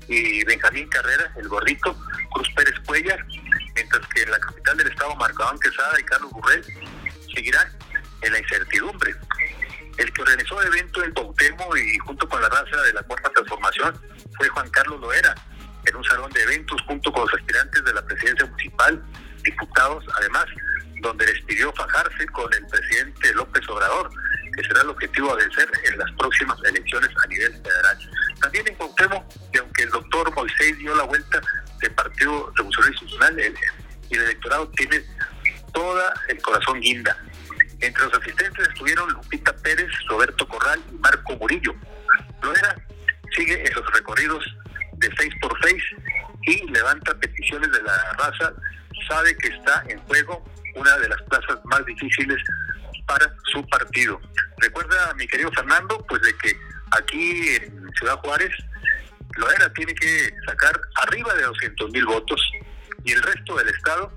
y 0.08 0.44
Benjamín 0.44 0.88
Carrera, 0.88 1.32
el 1.36 1.48
gordito, 1.48 1.96
Cruz 2.32 2.48
Pérez 2.54 2.74
Cuellar, 2.86 3.24
mientras 3.74 4.06
que 4.08 4.22
en 4.22 4.30
la 4.30 4.38
capital 4.38 4.76
del 4.76 4.88
estado, 4.88 5.14
Marcadón 5.16 5.58
Quesada 5.60 5.98
y 5.98 6.04
Carlos 6.04 6.30
Burrell 6.32 6.64
seguirán 7.34 7.68
en 8.22 8.32
la 8.32 8.38
incertidumbre. 8.38 9.14
El 9.96 10.12
que 10.12 10.22
organizó 10.22 10.60
el 10.62 10.68
evento 10.68 11.04
en 11.04 11.12
Pautemo 11.12 11.76
y 11.76 11.98
junto 11.98 12.28
con 12.28 12.40
la 12.40 12.48
raza 12.48 12.82
de 12.82 12.92
la 12.92 13.02
Cuarta 13.02 13.30
Transformación 13.30 13.94
fue 14.36 14.48
Juan 14.48 14.70
Carlos 14.70 15.00
Loera, 15.00 15.34
en 15.86 15.96
un 15.96 16.04
salón 16.04 16.30
de 16.32 16.42
eventos 16.42 16.80
junto 16.86 17.12
con 17.12 17.22
los 17.22 17.34
aspirantes 17.34 17.84
de 17.84 17.92
la 17.92 18.02
presidencia 18.02 18.46
municipal, 18.46 19.02
diputados, 19.42 20.04
además, 20.16 20.46
donde 21.00 21.26
les 21.26 21.42
pidió 21.44 21.72
fajarse 21.72 22.26
con 22.26 22.52
el 22.52 22.66
presidente 22.66 23.34
López 23.34 23.68
Obrador, 23.68 24.10
que 24.52 24.62
será 24.64 24.82
el 24.82 24.88
objetivo 24.88 25.32
a 25.32 25.36
vencer 25.36 25.68
en 25.84 25.98
las 25.98 26.10
próximas 26.12 26.58
elecciones 26.64 27.10
a 27.22 27.26
nivel 27.28 27.52
federal. 27.52 27.98
También 28.40 28.68
en 28.68 28.74
Cuauhtémoc, 28.74 29.24
y 29.52 29.58
aunque 29.58 29.82
el 29.82 29.90
doctor 29.90 30.34
Moisés 30.34 30.78
dio 30.78 30.94
la 30.94 31.04
vuelta 31.04 31.40
del 31.80 31.90
Partido 31.92 32.52
Revolucionario 32.56 32.92
Institucional, 32.92 33.54
y 34.10 34.14
el 34.14 34.22
electorado 34.22 34.68
tiene 34.70 35.04
toda 35.72 36.14
el 36.28 36.40
corazón 36.42 36.80
guinda. 36.80 37.16
Entre 37.80 38.04
los 38.04 38.14
asistentes 38.14 38.68
estuvieron 38.68 39.10
Lupita 39.12 39.54
Pérez, 39.56 39.88
Roberto 40.08 40.46
Corral 40.46 40.80
y 40.90 40.94
Marco 40.96 41.36
Murillo. 41.36 41.74
Loera 42.42 42.76
sigue 43.34 43.66
en 43.66 43.74
los 43.74 43.86
recorridos 43.92 44.44
de 44.94 45.10
6 45.16 45.34
por 45.40 45.56
6 45.62 45.82
y 46.42 46.70
levanta 46.70 47.14
peticiones 47.14 47.70
de 47.72 47.82
la 47.82 48.12
raza, 48.18 48.52
sabe 49.08 49.36
que 49.36 49.48
está 49.48 49.84
en 49.88 49.98
juego 50.00 50.44
una 50.74 50.96
de 50.98 51.08
las 51.08 51.22
plazas 51.22 51.58
más 51.64 51.84
difíciles 51.86 52.42
para 53.10 53.34
su 53.52 53.66
partido. 53.66 54.20
Recuerda, 54.58 55.12
mi 55.14 55.26
querido 55.26 55.50
Fernando, 55.50 56.04
pues 56.08 56.22
de 56.22 56.32
que 56.36 56.56
aquí 56.92 57.56
en 57.56 57.90
Ciudad 57.98 58.20
Juárez, 58.20 58.52
Loera 59.36 59.72
tiene 59.72 59.94
que 59.96 60.32
sacar 60.46 60.80
arriba 61.02 61.34
de 61.34 61.42
200 61.42 61.90
mil 61.90 62.06
votos 62.06 62.40
y 63.04 63.12
el 63.12 63.20
resto 63.22 63.56
del 63.56 63.68
Estado 63.68 64.12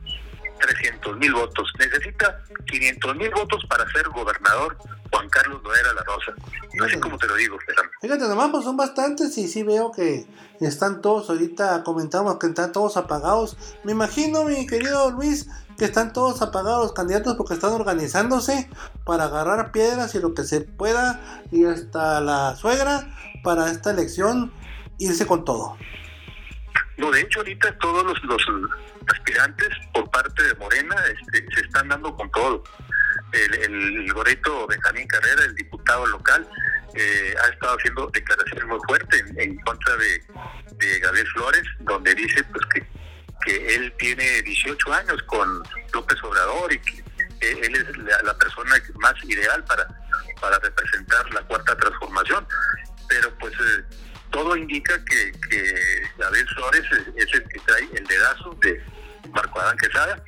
300 0.59 1.17
mil 1.17 1.33
votos. 1.33 1.71
Necesita 1.79 2.43
500 2.67 3.15
mil 3.15 3.31
votos 3.31 3.65
para 3.67 3.89
ser 3.91 4.07
gobernador 4.09 4.77
Juan 5.11 5.27
Carlos 5.29 5.61
Loera 5.63 5.93
La 5.93 6.03
Rosa. 6.03 6.33
No 6.75 6.87
sé 6.87 6.99
cómo 6.99 7.17
te 7.17 7.27
lo 7.27 7.35
digo, 7.35 7.57
Fernando. 7.65 7.91
Fíjate, 7.99 8.27
nomás 8.27 8.51
pues 8.51 8.63
son 8.63 8.77
bastantes 8.77 9.35
y 9.39 9.47
sí 9.47 9.63
veo 9.63 9.91
que 9.91 10.25
están 10.61 11.01
todos, 11.01 11.29
ahorita 11.29 11.83
comentamos 11.83 12.37
que 12.37 12.47
están 12.47 12.71
todos 12.71 12.97
apagados. 12.97 13.57
Me 13.83 13.91
imagino, 13.91 14.43
mi 14.45 14.67
querido 14.67 15.11
Luis, 15.11 15.47
que 15.77 15.85
están 15.85 16.13
todos 16.13 16.41
apagados 16.41 16.83
los 16.83 16.93
candidatos 16.93 17.35
porque 17.35 17.53
están 17.53 17.73
organizándose 17.73 18.69
para 19.05 19.25
agarrar 19.25 19.71
piedras 19.71 20.13
y 20.15 20.19
lo 20.19 20.33
que 20.33 20.43
se 20.43 20.61
pueda 20.61 21.43
y 21.51 21.65
hasta 21.65 22.21
la 22.21 22.55
suegra 22.55 23.07
para 23.43 23.71
esta 23.71 23.91
elección 23.91 24.51
irse 24.99 25.25
con 25.25 25.45
todo. 25.45 25.77
No, 26.97 27.11
de 27.11 27.21
hecho 27.21 27.39
ahorita 27.39 27.77
todos 27.79 28.03
los, 28.05 28.23
los 28.23 28.45
aspirantes 29.11 29.69
por 29.93 30.09
parte 30.11 30.43
de 30.43 30.55
Morena 30.55 30.95
este, 31.07 31.45
se 31.53 31.61
están 31.61 31.89
dando 31.89 32.15
con 32.15 32.29
todo. 32.31 32.63
El, 33.31 33.55
el 33.55 34.13
Goreto 34.13 34.67
Benjamín 34.67 35.07
Carrera, 35.07 35.43
el 35.43 35.55
diputado 35.55 36.05
local, 36.05 36.47
eh, 36.93 37.33
ha 37.43 37.47
estado 37.47 37.75
haciendo 37.77 38.07
declaraciones 38.13 38.65
muy 38.65 38.79
fuertes 38.87 39.23
en, 39.37 39.57
contra 39.61 39.95
de, 39.97 40.23
de 40.75 40.99
Gabriel 40.99 41.27
Flores, 41.33 41.63
donde 41.79 42.13
dice 42.13 42.43
pues 42.43 42.65
que 42.73 43.02
que 43.45 43.75
él 43.75 43.93
tiene 43.97 44.41
18 44.41 44.93
años 44.93 45.21
con 45.23 45.63
López 45.93 46.17
Obrador 46.23 46.71
y 46.73 46.79
que 46.79 47.03
él 47.41 47.75
es 47.75 47.97
la, 48.23 48.37
persona 48.37 48.75
más 48.95 49.13
ideal 49.25 49.63
para, 49.65 49.87
para 50.39 50.59
representar 50.59 51.31
la 51.33 51.41
cuarta 51.41 51.75
transformación. 51.75 52.47
Pero 53.07 53.33
pues 53.37 53.53
eh, 53.53 53.83
todo 54.31 54.55
indica 54.55 54.93
que, 55.05 55.31
que 55.49 56.03
David 56.17 56.45
Flores 56.55 56.83
es, 57.15 57.33
el 57.33 57.43
que 57.49 57.59
trae 57.59 57.87
el 57.93 58.07
dedazo 58.07 58.57
de 58.61 58.81
Marco 59.31 59.59
Adán 59.59 59.77
Quesada. 59.77 60.23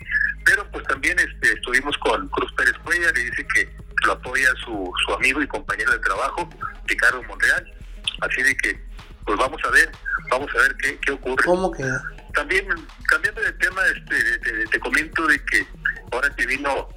Pero 0.45 0.69
pues 0.71 0.85
también 0.87 1.17
este, 1.19 1.53
estuvimos 1.53 1.97
con 1.99 2.27
Cruz 2.29 2.51
Pérez 2.53 2.77
Cuellar 2.83 3.17
y 3.17 3.29
dice 3.29 3.47
que 3.53 3.69
lo 4.05 4.11
apoya 4.11 4.49
su, 4.63 4.91
su 5.05 5.13
amigo 5.13 5.41
y 5.41 5.47
compañero 5.47 5.91
de 5.91 5.99
trabajo, 5.99 6.49
Ricardo 6.85 7.23
Monreal. 7.23 7.73
Así 8.21 8.43
de 8.43 8.55
que 8.57 8.79
pues 9.25 9.39
vamos 9.39 9.59
a 9.63 9.69
ver, 9.71 9.91
vamos 10.29 10.49
a 10.53 10.59
ver 10.59 10.75
qué, 10.77 10.99
qué 10.99 11.11
ocurre. 11.11 11.43
¿Cómo 11.43 11.71
queda? 11.71 12.14
También, 12.35 12.67
cambiando 13.07 13.41
de 13.41 13.53
tema, 13.53 13.81
este, 13.87 14.67
te, 14.67 14.79
comento 14.79 15.25
de 15.25 15.43
que 15.45 15.65
ahora 16.11 16.29
que 16.35 16.45
vino 16.45 16.89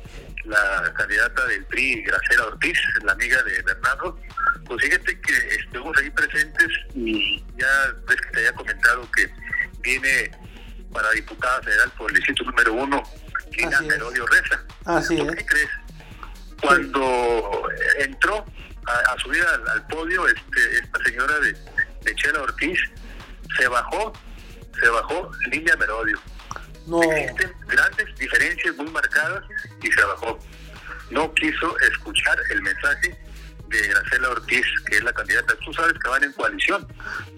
la 0.44 0.92
candidata 0.96 1.46
del 1.46 1.64
PRI, 1.66 2.03
Graciela 2.03 2.46
Ortiz, 2.46 2.79
la 3.05 3.12
amiga 3.12 3.40
de 3.44 3.62
Bernardo, 3.62 4.18
pues 4.66 4.83
fíjate 4.83 5.20
que 5.20 5.55
estuvimos 5.61 5.96
ahí 5.98 6.11
presentes 6.11 6.68
y 6.94 7.44
ya 7.57 7.94
ves 8.09 8.16
que 8.16 8.31
te 8.31 8.38
había 8.38 8.53
comentado 8.53 9.09
que 9.12 9.33
viene 9.81 10.31
para 10.92 11.11
diputada 11.12 11.62
federal 11.62 11.92
por 11.96 12.11
el 12.11 12.16
distrito 12.16 12.44
número 12.44 12.72
uno, 12.72 13.03
Lina 13.57 13.81
Merodio 13.83 14.27
Reza. 14.27 14.64
Así 14.87 15.16
¿Qué 15.16 15.46
crees? 15.46 15.70
Cuando 16.61 17.68
entró 17.98 18.44
a, 18.87 19.18
subir 19.20 19.44
al, 19.44 19.87
podio 19.87 20.27
este, 20.27 20.79
esta 20.83 20.98
señora 21.05 21.38
de, 21.38 21.53
de 21.53 22.14
Chela 22.16 22.42
Ortiz, 22.42 22.81
se 23.57 23.68
bajó 23.68 24.12
se 24.81 24.88
bajó 24.88 25.31
línea 25.51 25.77
Merodio. 25.77 26.19
No. 26.87 27.03
Existen 27.03 27.53
grandes 27.67 28.14
diferencias 28.17 28.75
muy 28.77 28.91
marcadas 28.91 29.45
y 29.83 29.93
se 29.93 30.03
bajó. 30.03 30.38
No 31.11 31.33
quiso 31.35 31.79
escuchar 31.81 32.38
el 32.51 32.62
mensaje 32.62 33.19
de 33.69 33.88
Gracela 33.88 34.31
Ortiz, 34.31 34.67
que 34.87 34.97
es 34.97 35.05
la 35.05 35.12
candidata. 35.12 35.55
Tú 35.64 35.73
sabes 35.75 35.95
que 36.03 36.09
van 36.09 36.25
en 36.25 36.33
coalición 36.33 36.87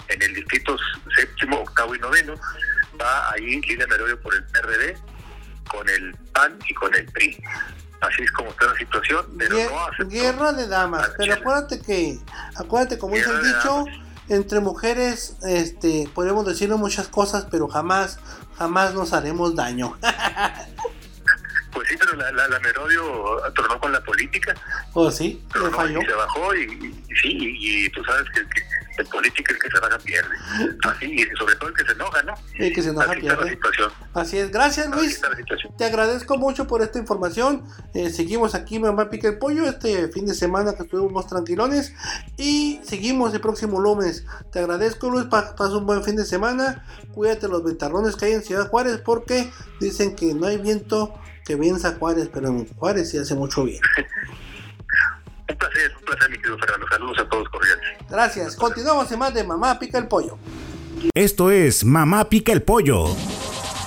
en 0.09 0.23
el 0.23 0.35
distrito 0.35 0.77
séptimo, 1.17 1.61
octavo 1.61 1.95
y 1.95 1.99
noveno. 1.99 2.35
Va 3.01 3.33
ahí 3.33 3.61
Lilia 3.61 3.87
Merodio 3.87 4.21
por 4.21 4.35
el 4.35 4.45
PRD, 4.45 4.97
con 5.69 5.89
el 5.89 6.15
PAN 6.33 6.59
y 6.69 6.75
con 6.75 6.95
el 6.95 7.07
PRI. 7.07 7.43
Así 8.01 8.23
es 8.23 8.31
como 8.33 8.51
está 8.51 8.67
la 8.67 8.77
situación. 8.77 9.27
Pero 9.37 9.57
no 9.57 10.09
guerra 10.09 10.53
de 10.53 10.67
damas. 10.69 11.11
Pero 11.19 11.35
acuérdate 11.35 11.81
que, 11.81 12.19
acuérdate, 12.57 12.99
como 12.99 13.15
dice 13.15 13.31
el 13.31 13.43
dicho 13.43 13.85
entre 14.31 14.61
mujeres, 14.61 15.37
este, 15.43 16.09
podemos 16.15 16.47
decirle 16.47 16.77
muchas 16.77 17.09
cosas, 17.09 17.47
pero 17.51 17.69
jamás, 17.69 18.19
jamás 18.57 18.95
nos 18.95 19.13
haremos 19.13 19.55
daño. 19.55 19.97
pues 21.73 21.89
sí, 21.89 21.97
pero 21.99 22.17
la, 22.17 22.31
la, 22.33 22.61
Merodio 22.61 23.41
tornó 23.55 23.79
con 23.81 23.93
la 23.93 24.03
política. 24.03 24.55
Oh, 24.95 25.11
sí, 25.11 25.43
le 25.55 25.71
falló. 25.71 26.01
Y 26.03 26.07
se 26.07 26.13
bajó 26.13 26.55
y, 26.55 26.67
sí, 27.21 27.39
y, 27.59 27.89
tú 27.91 28.03
sabes 28.05 28.25
que, 28.31 28.41
En 29.01 29.07
política 29.09 29.53
el 29.53 29.59
que 29.59 29.71
se 29.71 29.79
enoja 29.79 29.99
pierde. 29.99 30.37
Así, 30.85 31.07
y 31.07 31.37
sobre 31.37 31.55
todo 31.57 31.69
el 31.69 31.75
que 31.75 31.85
se 31.85 31.93
enoja, 31.93 32.23
¿no? 32.23 32.35
El 32.55 32.73
que 32.73 32.83
se 32.83 32.91
enoja 32.91 33.13
Así 33.13 33.21
pierde. 33.21 33.51
situación. 33.51 33.93
Así 34.15 34.39
es, 34.39 34.51
gracias 34.51 34.89
Luis. 34.89 35.21
Te 35.79 35.85
agradezco 35.85 36.37
mucho 36.37 36.67
por 36.67 36.83
esta 36.83 36.99
información. 36.99 37.65
Eh, 37.95 38.11
seguimos 38.11 38.55
aquí, 38.55 38.79
Mamá 38.79 39.09
Pica 39.11 39.29
el 39.29 39.39
Pollo, 39.39 39.65
este 39.65 40.09
fin 40.09 40.27
de 40.27 40.35
semana 40.35 40.75
que 40.75 40.83
estuvimos 40.83 41.27
tranquilones. 41.27 41.95
Y 42.37 42.81
seguimos 42.85 43.33
el 43.33 43.41
próximo 43.41 43.81
lunes. 43.81 44.25
Te 44.53 44.59
agradezco, 44.59 45.09
Luis. 45.09 45.27
Pa 45.27 45.55
pasa 45.57 45.77
un 45.77 45.87
buen 45.87 46.05
fin 46.05 46.17
de 46.17 46.25
semana. 46.25 46.85
Cuídate 47.15 47.49
los 47.49 47.65
ventarrones 47.65 48.17
que 48.17 48.27
hay 48.27 48.33
en 48.33 48.43
Ciudad 48.43 48.69
Juárez 48.69 49.01
porque 49.05 49.51
dicen 49.81 50.15
que 50.17 50.35
no 50.35 50.47
hay 50.47 50.59
viento 50.59 51.15
que 51.45 51.57
venza 51.57 51.97
Juárez, 51.99 52.31
pero 52.33 52.49
en 52.49 52.67
Juárez 52.75 53.11
sí 53.11 53.19
hace 53.19 53.35
mucho 53.35 53.65
bien. 53.65 53.81
Un 55.51 55.57
placer, 55.57 55.93
un 55.99 56.05
placer, 56.05 56.31
mi 56.31 56.37
querido 56.37 56.57
Fernando. 56.59 56.87
Saludos 56.89 57.19
a 57.19 57.29
todos 57.29 57.49
cordiales. 57.49 57.85
Gracias. 58.09 58.55
Continuamos 58.55 59.11
en 59.11 59.19
más 59.19 59.35
de 59.35 59.43
Mamá 59.43 59.81
Pica 59.81 59.99
el 59.99 60.07
Pollo. 60.07 60.39
Esto 61.13 61.51
es 61.51 61.85
Mamá 61.85 62.29
Pica 62.29 62.53
el 62.53 62.63
Pollo. 62.63 63.17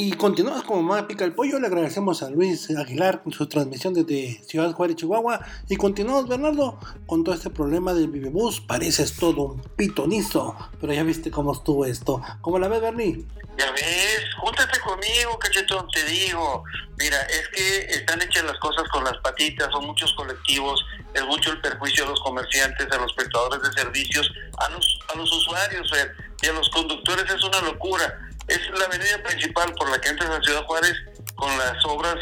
Y 0.00 0.12
continuamos 0.12 0.62
con 0.62 0.84
Mamá 0.84 1.08
Pica 1.08 1.24
el 1.24 1.34
Pollo. 1.34 1.58
Le 1.58 1.66
agradecemos 1.66 2.22
a 2.22 2.30
Luis 2.30 2.70
Aguilar 2.70 3.20
con 3.20 3.32
su 3.32 3.48
transmisión 3.48 3.94
desde 3.94 4.40
Ciudad 4.44 4.70
Juárez, 4.72 4.94
Chihuahua. 4.94 5.44
Y 5.68 5.74
continuamos, 5.74 6.28
Bernardo, 6.28 6.78
con 7.06 7.24
todo 7.24 7.34
este 7.34 7.50
problema 7.50 7.92
del 7.92 8.06
Vivibus. 8.06 8.60
Pareces 8.60 9.16
todo 9.16 9.42
un 9.42 9.60
pitonizo. 9.76 10.56
Pero 10.80 10.92
ya 10.92 11.02
viste 11.02 11.32
cómo 11.32 11.52
estuvo 11.52 11.84
esto. 11.84 12.22
¿Cómo 12.42 12.60
la 12.60 12.68
ves, 12.68 12.80
Bernie? 12.80 13.26
Ya 13.58 13.72
ves, 13.72 14.22
júntate 14.40 14.78
conmigo, 14.78 15.36
cachetón, 15.40 15.88
te 15.90 16.04
digo. 16.04 16.62
Mira, 16.96 17.20
es 17.22 17.48
que 17.48 17.78
están 17.86 18.22
hechas 18.22 18.44
las 18.44 18.58
cosas 18.60 18.88
con 18.90 19.02
las 19.02 19.16
patitas, 19.18 19.68
son 19.72 19.84
muchos 19.84 20.12
colectivos, 20.12 20.80
es 21.12 21.24
mucho 21.24 21.50
el 21.50 21.60
perjuicio 21.60 22.04
a 22.04 22.10
los 22.10 22.20
comerciantes, 22.20 22.86
a 22.92 22.98
los 22.98 23.12
prestadores 23.14 23.60
de 23.62 23.72
servicios, 23.72 24.30
a 24.58 24.70
los, 24.70 25.00
a 25.12 25.16
los 25.16 25.32
usuarios 25.32 25.92
y 26.40 26.46
a 26.46 26.52
los 26.52 26.68
conductores 26.70 27.24
es 27.28 27.42
una 27.42 27.60
locura. 27.62 28.27
Es 28.48 28.60
la 28.78 28.86
avenida 28.86 29.22
principal 29.22 29.74
por 29.74 29.90
la 29.90 30.00
que 30.00 30.08
entras 30.08 30.30
a 30.30 30.42
Ciudad 30.42 30.64
Juárez 30.64 30.94
con 31.36 31.56
las 31.58 31.84
obras 31.84 32.16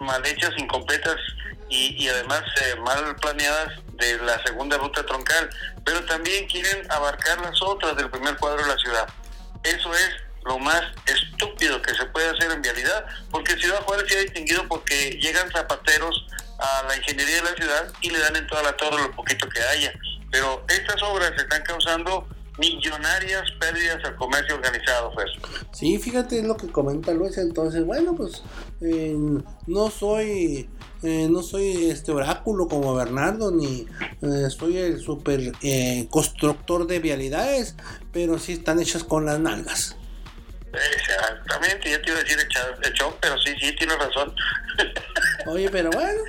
mal 0.00 0.24
hechas, 0.26 0.50
incompletas 0.56 1.16
y, 1.68 2.04
y 2.04 2.08
además 2.08 2.42
eh, 2.62 2.76
mal 2.80 3.16
planeadas 3.16 3.74
de 3.94 4.18
la 4.18 4.42
segunda 4.44 4.78
ruta 4.78 5.04
troncal, 5.04 5.50
pero 5.84 6.04
también 6.04 6.46
quieren 6.46 6.90
abarcar 6.90 7.40
las 7.40 7.60
otras 7.62 7.96
del 7.96 8.10
primer 8.10 8.36
cuadro 8.36 8.62
de 8.62 8.68
la 8.68 8.76
ciudad. 8.76 9.08
Eso 9.64 9.94
es 9.94 10.10
lo 10.44 10.58
más 10.58 10.82
estúpido 11.06 11.80
que 11.82 11.94
se 11.94 12.06
puede 12.06 12.28
hacer 12.30 12.50
en 12.50 12.62
vialidad, 12.62 13.04
porque 13.30 13.56
Ciudad 13.58 13.82
Juárez 13.82 14.08
se 14.08 14.18
ha 14.18 14.22
distinguido 14.22 14.66
porque 14.68 15.10
llegan 15.20 15.50
zapateros 15.50 16.26
a 16.58 16.84
la 16.88 16.96
ingeniería 16.96 17.36
de 17.36 17.50
la 17.50 17.56
ciudad 17.56 17.92
y 18.00 18.10
le 18.10 18.18
dan 18.18 18.36
en 18.36 18.46
toda 18.46 18.62
la 18.62 18.76
torre 18.76 19.02
lo 19.02 19.12
poquito 19.12 19.48
que 19.48 19.60
haya. 19.60 19.92
Pero 20.30 20.64
estas 20.68 21.02
obras 21.02 21.32
están 21.36 21.62
causando 21.62 22.28
millonarias 22.58 23.50
pérdidas 23.60 24.04
al 24.04 24.16
comercio 24.16 24.54
organizado, 24.56 25.12
Fer. 25.14 25.28
Sí, 25.72 25.98
fíjate 25.98 26.42
lo 26.42 26.56
que 26.56 26.68
comenta 26.68 27.12
Luis. 27.12 27.38
Entonces, 27.38 27.84
bueno, 27.84 28.14
pues 28.14 28.42
eh, 28.80 29.16
no 29.66 29.90
soy. 29.90 30.68
eh, 31.02 31.28
no 31.30 31.42
soy 31.42 31.90
este 31.90 32.10
oráculo 32.12 32.66
como 32.66 32.94
Bernardo, 32.94 33.50
ni 33.52 33.86
eh, 34.22 34.50
soy 34.50 34.78
el 34.78 35.00
super 35.00 35.52
eh, 35.62 36.08
constructor 36.10 36.86
de 36.86 36.98
vialidades, 36.98 37.76
pero 38.12 38.38
sí 38.38 38.54
están 38.54 38.80
hechas 38.80 39.04
con 39.04 39.24
las 39.24 39.38
nalgas. 39.38 39.96
Exactamente, 40.96 41.90
ya 41.90 42.02
te 42.02 42.10
iba 42.10 42.18
a 42.18 42.22
decir 42.22 42.38
echón, 42.82 43.14
pero 43.20 43.38
sí, 43.38 43.54
sí, 43.60 43.74
tienes 43.76 43.98
razón. 43.98 44.34
Oye, 45.50 45.70
pero 45.70 45.90
bueno, 45.90 46.20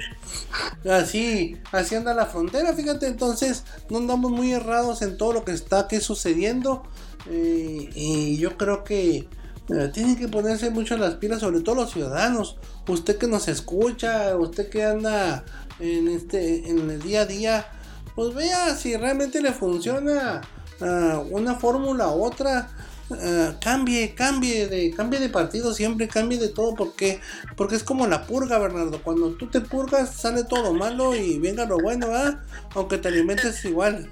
así, 0.92 1.58
así 1.72 1.96
anda 1.96 2.14
la 2.14 2.26
frontera, 2.26 2.74
fíjate, 2.74 3.08
entonces 3.08 3.64
no 3.90 3.98
andamos 3.98 4.32
muy 4.32 4.52
errados 4.54 5.02
en 5.02 5.18
todo 5.18 5.34
lo 5.34 5.44
que 5.44 5.52
está 5.52 5.80
aquí 5.82 6.00
sucediendo. 6.00 6.84
eh, 7.30 7.90
y 7.94 8.38
yo 8.38 8.58
creo 8.58 8.84
que 8.84 9.28
eh, 9.70 9.92
tienen 9.94 10.16
que 10.16 10.28
ponerse 10.28 10.70
mucho 10.72 10.98
las 10.98 11.16
pilas, 11.16 11.42
sobre 11.42 11.62
todo 11.62 11.76
los 11.76 11.92
ciudadanos. 11.92 12.58
Usted 12.88 13.18
que 13.18 13.28
nos 13.28 13.48
escucha, 13.48 14.36
usted 14.36 14.70
que 14.70 14.84
anda 14.84 15.44
en 15.80 16.08
este, 16.08 16.70
en 16.70 16.90
el 16.90 17.02
día 17.02 17.22
a 17.22 17.26
día, 17.26 17.68
pues 18.16 18.34
vea 18.34 18.76
si 18.76 18.96
realmente 18.96 19.42
le 19.42 19.54
funciona 19.54 20.42
ah, 20.82 21.24
una 21.30 21.56
fórmula 21.56 22.10
u 22.10 22.24
otra. 22.24 22.70
Ah, 23.12 23.56
cambie, 23.62 24.14
cambie 24.16 24.68
de, 24.68 24.92
cambie 24.92 25.20
de 25.20 25.30
partido 25.30 25.74
siempre, 25.74 26.08
cambie 26.08 26.38
de 26.38 26.50
todo, 26.50 26.76
porque, 26.76 27.22
porque 27.56 27.76
es 27.76 27.84
como 27.84 28.08
la 28.08 28.26
purga, 28.26 28.58
Bernardo. 28.58 29.02
Cuando 29.02 29.32
tú 29.34 29.48
te 29.48 29.62
purgas, 29.62 30.16
sale 30.16 30.44
todo 30.44 30.64
lo 30.64 30.74
malo 30.74 31.16
y 31.16 31.40
venga 31.40 31.66
lo 31.66 31.80
bueno, 31.80 32.10
¿verdad? 32.10 32.40
Aunque 32.76 32.98
te 32.98 33.08
alimentes 33.08 33.64
igual. 33.66 34.10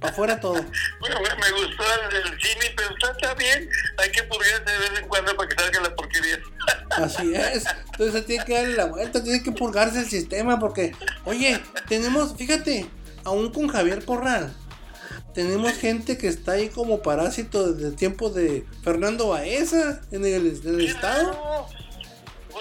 Para 0.00 0.12
afuera 0.12 0.40
todo. 0.40 0.54
Bueno, 0.54 1.16
me, 1.20 1.50
gustó 1.50 1.82
el, 1.82 2.16
el 2.16 2.38
Jimmy, 2.38 2.66
pero 2.76 2.90
está, 2.90 3.10
está 3.10 3.34
bien. 3.34 3.68
Hay 3.98 4.10
que 4.12 4.22
purgarse 4.22 4.62
de 4.64 4.78
vez 4.78 5.00
en 5.00 5.08
cuando 5.08 5.36
para 5.36 5.48
que 5.48 5.54
salga 5.56 5.80
la 5.80 5.94
porquería. 5.94 6.38
Así 6.90 7.34
es. 7.34 7.64
Entonces 7.92 8.26
tiene 8.26 8.44
que 8.44 8.54
darle 8.54 8.76
la 8.76 8.84
vuelta, 8.86 9.22
tiene 9.22 9.42
que 9.42 9.52
purgarse 9.52 10.00
el 10.00 10.08
sistema 10.08 10.58
porque, 10.58 10.94
oye, 11.24 11.60
tenemos, 11.88 12.36
fíjate, 12.36 12.88
aún 13.24 13.52
con 13.52 13.68
Javier 13.68 14.04
Corral, 14.04 14.54
tenemos 15.34 15.72
gente 15.72 16.18
que 16.18 16.28
está 16.28 16.52
ahí 16.52 16.68
como 16.68 17.02
parásito 17.02 17.72
desde 17.72 17.88
el 17.88 17.96
tiempo 17.96 18.30
de 18.30 18.64
Fernando 18.82 19.28
Baeza 19.28 20.00
en 20.10 20.24
el, 20.24 20.46
estado. 20.80 21.66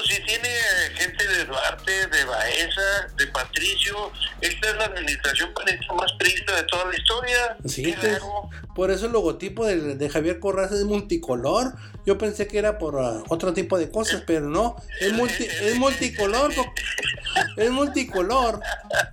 Si 0.08 0.22
tiene 0.24 0.48
gente 0.96 1.28
de 1.28 1.46
Duarte, 1.46 1.92
de 2.08 2.24
Baeza, 2.26 3.08
de 3.18 3.28
Patricio, 3.28 4.12
esta 4.42 4.70
es 4.70 4.76
la 4.78 4.86
administración 4.86 5.54
panista 5.54 5.94
más 5.94 6.12
triste 6.18 6.52
de 6.54 6.64
toda 6.64 6.86
la 6.86 6.98
historia. 6.98 7.58
Sí, 7.66 7.94
pues, 8.00 8.20
por 8.76 8.92
eso 8.92 9.08
el 9.08 9.12
logotipo 9.12 9.66
de, 9.66 9.96
de 9.96 10.10
Javier 10.10 10.40
Corral 10.40 10.70
es 10.72 10.84
multicolor. 10.86 11.74
Yo 12.06 12.18
pensé 12.18 12.48
que 12.48 12.58
era 12.58 12.78
por 12.78 13.00
ah, 13.02 13.22
otro 13.28 13.54
tipo 13.54 13.78
de 13.78 13.92
cosas, 13.92 14.24
pero 14.26 14.48
no, 14.48 14.78
es, 15.02 15.12
multi, 15.12 15.44
es 15.44 15.76
multicolor. 15.76 16.54
po- 16.56 16.74
Es 17.58 17.70
multicolor 17.72 18.62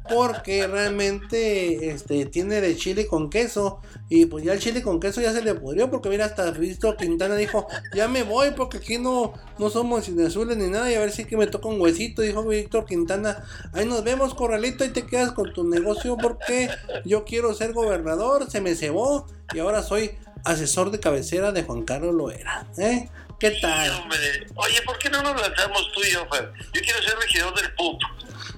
porque 0.08 0.66
realmente 0.66 1.90
este 1.90 2.26
tiene 2.26 2.60
de 2.60 2.76
chile 2.76 3.06
con 3.06 3.30
queso 3.30 3.80
y 4.10 4.26
pues 4.26 4.44
ya 4.44 4.52
el 4.52 4.58
chile 4.58 4.82
con 4.82 5.00
queso 5.00 5.20
ya 5.22 5.32
se 5.32 5.42
le 5.42 5.54
pudrió 5.54 5.90
porque 5.90 6.08
mira 6.10 6.26
hasta 6.26 6.50
Víctor 6.50 6.96
Quintana 6.96 7.36
dijo 7.36 7.66
ya 7.94 8.06
me 8.06 8.22
voy 8.22 8.50
porque 8.50 8.76
aquí 8.76 8.98
no 8.98 9.32
no 9.58 9.70
somos 9.70 10.06
azules 10.08 10.56
ni 10.58 10.68
nada 10.68 10.90
y 10.90 10.94
a 10.94 11.00
ver 11.00 11.10
si 11.10 11.24
que 11.24 11.36
me 11.38 11.46
toca 11.46 11.68
un 11.68 11.80
huesito 11.80 12.20
dijo 12.22 12.44
Víctor 12.44 12.84
Quintana 12.84 13.44
ahí 13.72 13.86
nos 13.86 14.04
vemos 14.04 14.34
corralito 14.34 14.84
y 14.84 14.90
te 14.90 15.06
quedas 15.06 15.32
con 15.32 15.52
tu 15.54 15.64
negocio 15.68 16.16
porque 16.18 16.68
yo 17.04 17.24
quiero 17.24 17.54
ser 17.54 17.72
gobernador 17.72 18.50
se 18.50 18.60
me 18.60 18.74
cebó 18.74 19.26
y 19.54 19.58
ahora 19.60 19.82
soy 19.82 20.10
asesor 20.44 20.90
de 20.90 21.00
cabecera 21.00 21.52
de 21.52 21.62
Juan 21.62 21.82
Carlos 21.84 22.14
Loera 22.14 22.66
¿eh? 22.76 23.08
¿qué 23.40 23.50
Sí, 23.52 23.60
tal? 23.62 23.90
hombre. 24.02 24.18
Oye, 24.54 24.80
¿por 24.86 24.98
qué 24.98 25.08
no 25.10 25.22
nos 25.22 25.38
lanzamos 25.40 25.90
tú 25.92 26.00
y 26.08 26.12
yo, 26.12 26.24
Fer? 26.32 26.50
Yo 26.72 26.80
quiero 26.82 27.02
ser 27.02 27.18
regidor 27.18 27.54
del 27.54 27.74
PUP. 27.74 28.00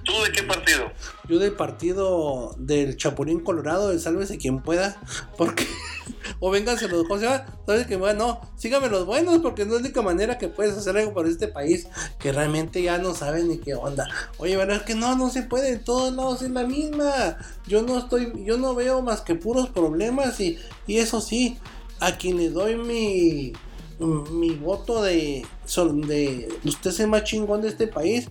¿Tú 0.07 0.13
de 0.23 0.31
qué 0.31 0.43
partido? 0.43 0.89
Yo 1.27 1.37
del 1.37 1.51
partido 1.51 2.55
del 2.57 2.95
Chapulín 2.95 3.41
Colorado, 3.41 3.89
del 3.89 3.99
Sálvese 3.99 4.37
quien 4.37 4.61
pueda, 4.61 5.01
porque. 5.37 5.67
o 6.39 6.49
vénganse 6.49 6.87
los. 6.87 7.05
¿Cómo? 7.09 7.19
¿Sabes 7.19 7.87
que 7.87 7.97
bueno? 7.97 8.17
No, 8.17 8.41
síganme 8.55 8.87
los 8.87 9.05
buenos, 9.05 9.39
porque 9.39 9.65
no 9.65 9.75
es 9.75 9.81
la 9.81 9.87
única 9.87 10.01
manera 10.01 10.37
que 10.37 10.47
puedes 10.47 10.77
hacer 10.77 10.95
algo 10.97 11.13
por 11.13 11.27
este 11.27 11.49
país 11.49 11.89
que 12.19 12.31
realmente 12.31 12.81
ya 12.81 12.99
no 12.99 13.13
saben 13.13 13.49
ni 13.49 13.57
qué 13.57 13.75
onda. 13.75 14.07
Oye, 14.37 14.55
¿verdad? 14.55 14.85
Que 14.85 14.95
no, 14.95 15.17
no 15.17 15.29
se 15.29 15.43
puede, 15.43 15.73
en 15.73 15.83
todos 15.83 16.13
lados 16.13 16.41
es 16.41 16.51
la 16.51 16.63
misma. 16.63 17.37
Yo 17.67 17.81
no 17.81 17.97
estoy. 17.97 18.31
Yo 18.45 18.57
no 18.57 18.75
veo 18.75 19.01
más 19.01 19.19
que 19.19 19.35
puros 19.35 19.67
problemas 19.69 20.39
y, 20.39 20.57
y 20.87 20.99
eso 20.99 21.19
sí, 21.19 21.59
a 21.99 22.17
quien 22.17 22.37
le 22.37 22.49
doy 22.49 22.77
mi. 22.77 23.53
Mi 23.99 24.51
voto 24.51 25.01
de, 25.01 25.45
de 25.75 26.49
usted 26.65 26.89
es 26.91 26.99
el 26.99 27.07
más 27.07 27.23
chingón 27.23 27.61
de 27.61 27.69
este 27.69 27.87
país 27.87 28.29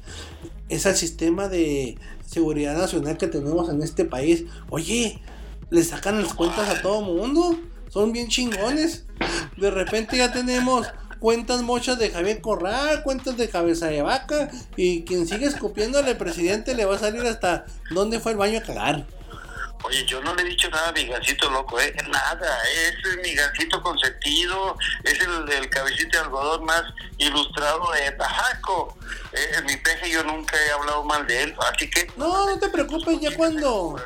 es 0.68 0.86
al 0.86 0.96
sistema 0.96 1.48
de 1.48 1.96
seguridad 2.26 2.76
nacional 2.76 3.16
que 3.16 3.28
tenemos 3.28 3.68
en 3.68 3.82
este 3.82 4.04
país. 4.04 4.44
Oye, 4.70 5.20
le 5.70 5.84
sacan 5.84 6.22
las 6.22 6.34
cuentas 6.34 6.68
a 6.68 6.82
todo 6.82 7.02
mundo. 7.02 7.56
Son 7.88 8.12
bien 8.12 8.28
chingones. 8.28 9.04
De 9.56 9.70
repente 9.70 10.16
ya 10.16 10.32
tenemos 10.32 10.86
cuentas 11.20 11.62
mochas 11.62 11.98
de 11.98 12.10
Javier 12.10 12.40
Corral, 12.40 13.02
cuentas 13.02 13.36
de 13.36 13.48
cabeza 13.48 13.86
de 13.86 14.02
vaca, 14.02 14.50
y 14.76 15.02
quien 15.02 15.26
sigue 15.26 15.46
escupiéndole 15.46 16.10
al 16.10 16.16
presidente 16.16 16.74
le 16.74 16.84
va 16.84 16.96
a 16.96 16.98
salir 16.98 17.22
hasta 17.22 17.64
dónde 17.90 18.20
fue 18.20 18.32
el 18.32 18.38
baño 18.38 18.58
a 18.58 18.62
cagar. 18.62 19.06
Oye, 19.86 20.04
yo 20.04 20.20
no 20.20 20.34
le 20.34 20.42
he 20.42 20.46
dicho 20.46 20.68
nada 20.68 20.88
a 20.88 20.92
mi 20.92 21.06
gancito 21.06 21.48
loco, 21.48 21.78
¿eh? 21.80 21.94
Nada, 22.08 22.58
es 22.74 22.96
mi 23.22 23.34
gancito 23.34 23.80
consentido, 23.80 24.76
es 25.04 25.20
el, 25.20 25.48
el 25.48 25.70
cabecito 25.70 26.18
de 26.18 26.24
algodón 26.24 26.64
más 26.64 26.82
ilustrado 27.18 27.92
de 27.92 28.10
Tajaco. 28.12 28.96
Eh, 29.32 29.62
mi 29.64 29.76
peje 29.76 30.10
yo 30.10 30.24
nunca 30.24 30.56
he 30.56 30.70
hablado 30.72 31.04
mal 31.04 31.24
de 31.26 31.44
él, 31.44 31.54
así 31.72 31.88
que... 31.88 32.10
No, 32.16 32.50
no 32.50 32.58
te 32.58 32.68
preocupes, 32.68 33.20
ya 33.20 33.36
cuando... 33.36 33.96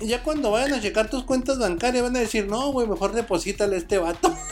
Ya 0.00 0.20
cuando 0.22 0.50
vayan 0.50 0.74
a 0.74 0.80
checar 0.80 1.08
tus 1.08 1.22
cuentas 1.24 1.58
bancarias 1.58 2.02
van 2.02 2.16
a 2.16 2.20
decir, 2.20 2.46
no, 2.46 2.72
güey, 2.72 2.88
mejor 2.88 3.12
deposítale 3.12 3.76
a 3.76 3.78
este 3.78 3.98
vato. 3.98 4.36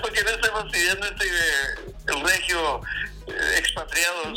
Porque 0.00 0.22
no 0.22 0.30
estamos 0.30 0.72
pidiendo 0.72 1.06
este 1.06 1.24
regio 1.24 1.36
eh, 1.36 1.53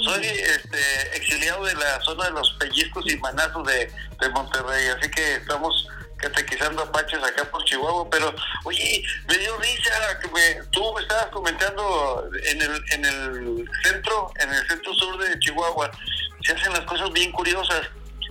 soy 0.03 0.25
este 0.25 1.17
exiliado 1.17 1.65
de 1.65 1.75
la 1.75 1.99
zona 2.01 2.25
de 2.25 2.31
los 2.31 2.51
pellizcos 2.59 3.11
y 3.11 3.17
manazos 3.17 3.65
de, 3.67 3.91
Monterrey, 4.33 4.87
así 4.87 5.09
que 5.11 5.35
estamos 5.35 5.87
catequizando 6.17 6.81
apaches 6.81 7.23
acá 7.23 7.45
por 7.45 7.63
Chihuahua, 7.65 8.09
pero 8.09 8.33
oye, 8.63 9.03
me 9.27 9.37
dio 9.37 9.55
risa 9.57 10.19
que 10.19 10.27
me, 10.29 10.63
tú 10.71 10.97
estabas 10.99 11.27
comentando 11.27 12.27
en 12.45 12.61
el, 12.61 12.83
en 12.91 13.05
el 13.05 13.69
centro, 13.83 14.31
en 14.39 14.53
el 14.53 14.67
centro 14.67 14.93
sur 14.95 15.17
de 15.23 15.39
Chihuahua, 15.39 15.91
se 16.43 16.53
hacen 16.53 16.73
las 16.73 16.81
cosas 16.81 17.11
bien 17.13 17.31
curiosas. 17.31 17.81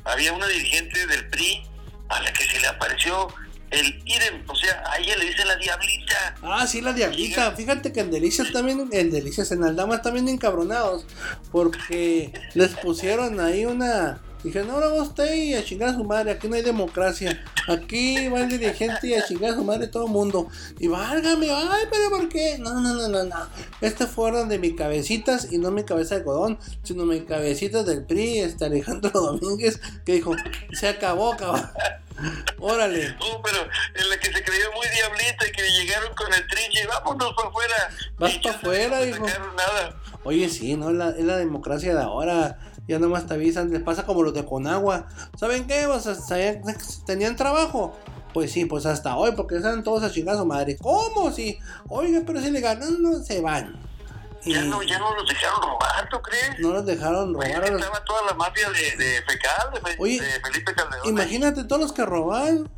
Había 0.04 0.32
una 0.32 0.46
dirigente 0.46 1.06
del 1.06 1.28
PRI 1.28 1.66
a 2.08 2.20
la 2.20 2.32
que 2.32 2.44
se 2.44 2.60
le 2.60 2.66
apareció 2.66 3.28
el 3.70 4.02
Irem, 4.04 4.42
o 4.48 4.54
sea, 4.54 4.82
a 4.90 4.98
ella 4.98 5.16
le 5.16 5.26
dicen 5.26 5.48
la 5.48 5.56
diablita. 5.56 6.34
Ah, 6.42 6.66
sí, 6.66 6.80
la 6.80 6.92
diablita. 6.92 7.52
Fíjate 7.52 7.92
que 7.92 8.00
en 8.00 8.10
Delicias 8.10 8.52
también, 8.52 8.88
en 8.92 9.10
Delicias, 9.10 9.50
en 9.52 9.64
Aldama 9.64 10.02
también 10.02 10.28
encabronados, 10.28 11.06
porque 11.50 12.32
les 12.54 12.74
pusieron 12.74 13.40
ahí 13.40 13.66
una... 13.66 14.20
Dije, 14.44 14.62
no, 14.62 14.78
no, 14.78 14.94
usted 15.02 15.34
y 15.34 15.54
a 15.54 15.64
chingar 15.64 15.88
a 15.88 15.94
su 15.94 16.04
madre, 16.04 16.30
aquí 16.30 16.46
no 16.46 16.54
hay 16.54 16.62
democracia. 16.62 17.42
Aquí 17.66 18.28
va 18.28 18.42
el 18.42 18.48
dirigente 18.48 19.08
y 19.08 19.14
a 19.14 19.24
chingar 19.24 19.52
a 19.52 19.56
su 19.56 19.64
madre 19.64 19.88
todo 19.88 20.06
el 20.06 20.12
mundo. 20.12 20.48
Y 20.78 20.86
válgame, 20.86 21.50
ay, 21.50 21.86
pero 21.90 22.10
¿por 22.10 22.28
qué? 22.28 22.56
No, 22.58 22.80
no, 22.80 22.94
no, 22.94 23.08
no, 23.08 23.24
no. 23.24 23.36
Este 23.80 24.06
fueron 24.06 24.48
de 24.48 24.60
mis 24.60 24.74
cabecitas 24.74 25.48
y 25.50 25.58
no 25.58 25.72
mi 25.72 25.82
cabeza 25.82 26.16
de 26.16 26.22
codón, 26.22 26.60
sino 26.84 27.04
mi 27.06 27.22
cabecitas 27.22 27.86
del 27.86 28.04
PRI, 28.04 28.38
este 28.40 28.66
Alejandro 28.66 29.10
Domínguez, 29.14 29.80
que 30.04 30.12
dijo, 30.12 30.36
se 30.72 30.86
acabó, 30.86 31.36
cabrón. 31.36 31.68
Órale. 32.58 33.16
No, 33.20 33.42
pero 33.42 33.58
en 33.94 34.08
la 34.08 34.18
que 34.18 34.32
se 34.32 34.42
creyó 34.42 34.72
muy 34.72 34.86
diablita 34.88 35.46
y 35.46 35.52
que 35.52 35.62
llegaron 35.62 36.14
con 36.14 36.32
el 36.32 36.46
trinche, 36.46 36.86
vámonos 36.86 37.34
para 37.34 37.48
afuera. 37.48 37.74
Vas 38.18 38.38
para 38.38 38.56
afuera, 38.56 39.06
hijo. 39.06 39.26
Nada. 39.56 39.96
Oye, 40.24 40.48
sí, 40.48 40.76
¿no? 40.76 40.92
La, 40.92 41.10
es 41.10 41.24
la 41.24 41.36
democracia 41.36 41.94
de 41.94 42.02
ahora. 42.02 42.58
Ya 42.88 42.98
nomás 42.98 43.26
te 43.26 43.34
avisan, 43.34 43.70
les 43.70 43.82
pasa 43.82 44.06
como 44.06 44.22
los 44.22 44.32
de 44.34 44.44
Conagua. 44.44 45.08
¿Saben 45.36 45.66
qué? 45.66 45.86
O 45.86 45.98
sea, 45.98 46.14
¿Tenían 47.04 47.36
trabajo? 47.36 47.96
Pues 48.32 48.52
sí, 48.52 48.64
pues 48.64 48.86
hasta 48.86 49.16
hoy, 49.16 49.32
porque 49.32 49.56
están 49.56 49.82
todos 49.82 50.02
a 50.02 50.10
chingar 50.12 50.36
a 50.36 50.38
su 50.38 50.46
madre. 50.46 50.76
¿Cómo? 50.76 51.32
Sí. 51.32 51.58
Oiga, 51.88 52.22
pero 52.26 52.40
si 52.40 52.50
le 52.50 52.60
ganan, 52.60 53.02
no 53.02 53.22
se 53.22 53.40
van. 53.40 53.85
Ya 54.46 54.62
no, 54.62 54.82
ya 54.82 54.98
no 54.98 55.14
los 55.14 55.28
dejaron 55.28 55.62
robar, 55.62 56.08
¿tú 56.08 56.20
crees? 56.22 56.58
No 56.60 56.72
los 56.72 56.86
dejaron 56.86 57.34
robar. 57.34 57.64
Estaba 57.64 58.04
toda 58.04 58.26
la 58.26 58.34
mafia 58.34 58.70
de, 58.70 59.04
de 59.04 59.22
Fecal, 59.22 59.72
de, 59.72 59.96
Oye, 59.98 60.20
de 60.20 60.40
Felipe 60.40 60.74
Calderón. 60.74 61.08
Imagínate 61.08 61.64
todos 61.64 61.82
los 61.82 61.92
que 61.92 62.04
roban, 62.04 62.70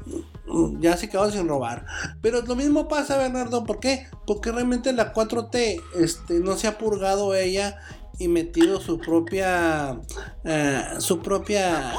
ya 0.81 0.97
se 0.97 1.09
quedaron 1.09 1.33
sin 1.33 1.49
robar. 1.49 1.85
Pero 2.23 2.41
lo 2.43 2.57
mismo 2.57 2.89
pasa, 2.89 3.19
Bernardo, 3.19 3.65
¿por 3.65 3.81
qué? 3.81 4.09
Porque 4.27 4.51
realmente 4.51 4.93
la 4.93 5.13
4T 5.13 5.83
este, 5.97 6.41
no 6.41 6.57
se 6.57 6.69
ha 6.69 6.79
purgado 6.79 7.35
ella 7.35 7.79
y 8.19 8.29
metido 8.29 8.81
su 8.81 8.99
propia 8.99 10.01
eh, 10.45 10.85
su 10.99 11.21
propia 11.21 11.95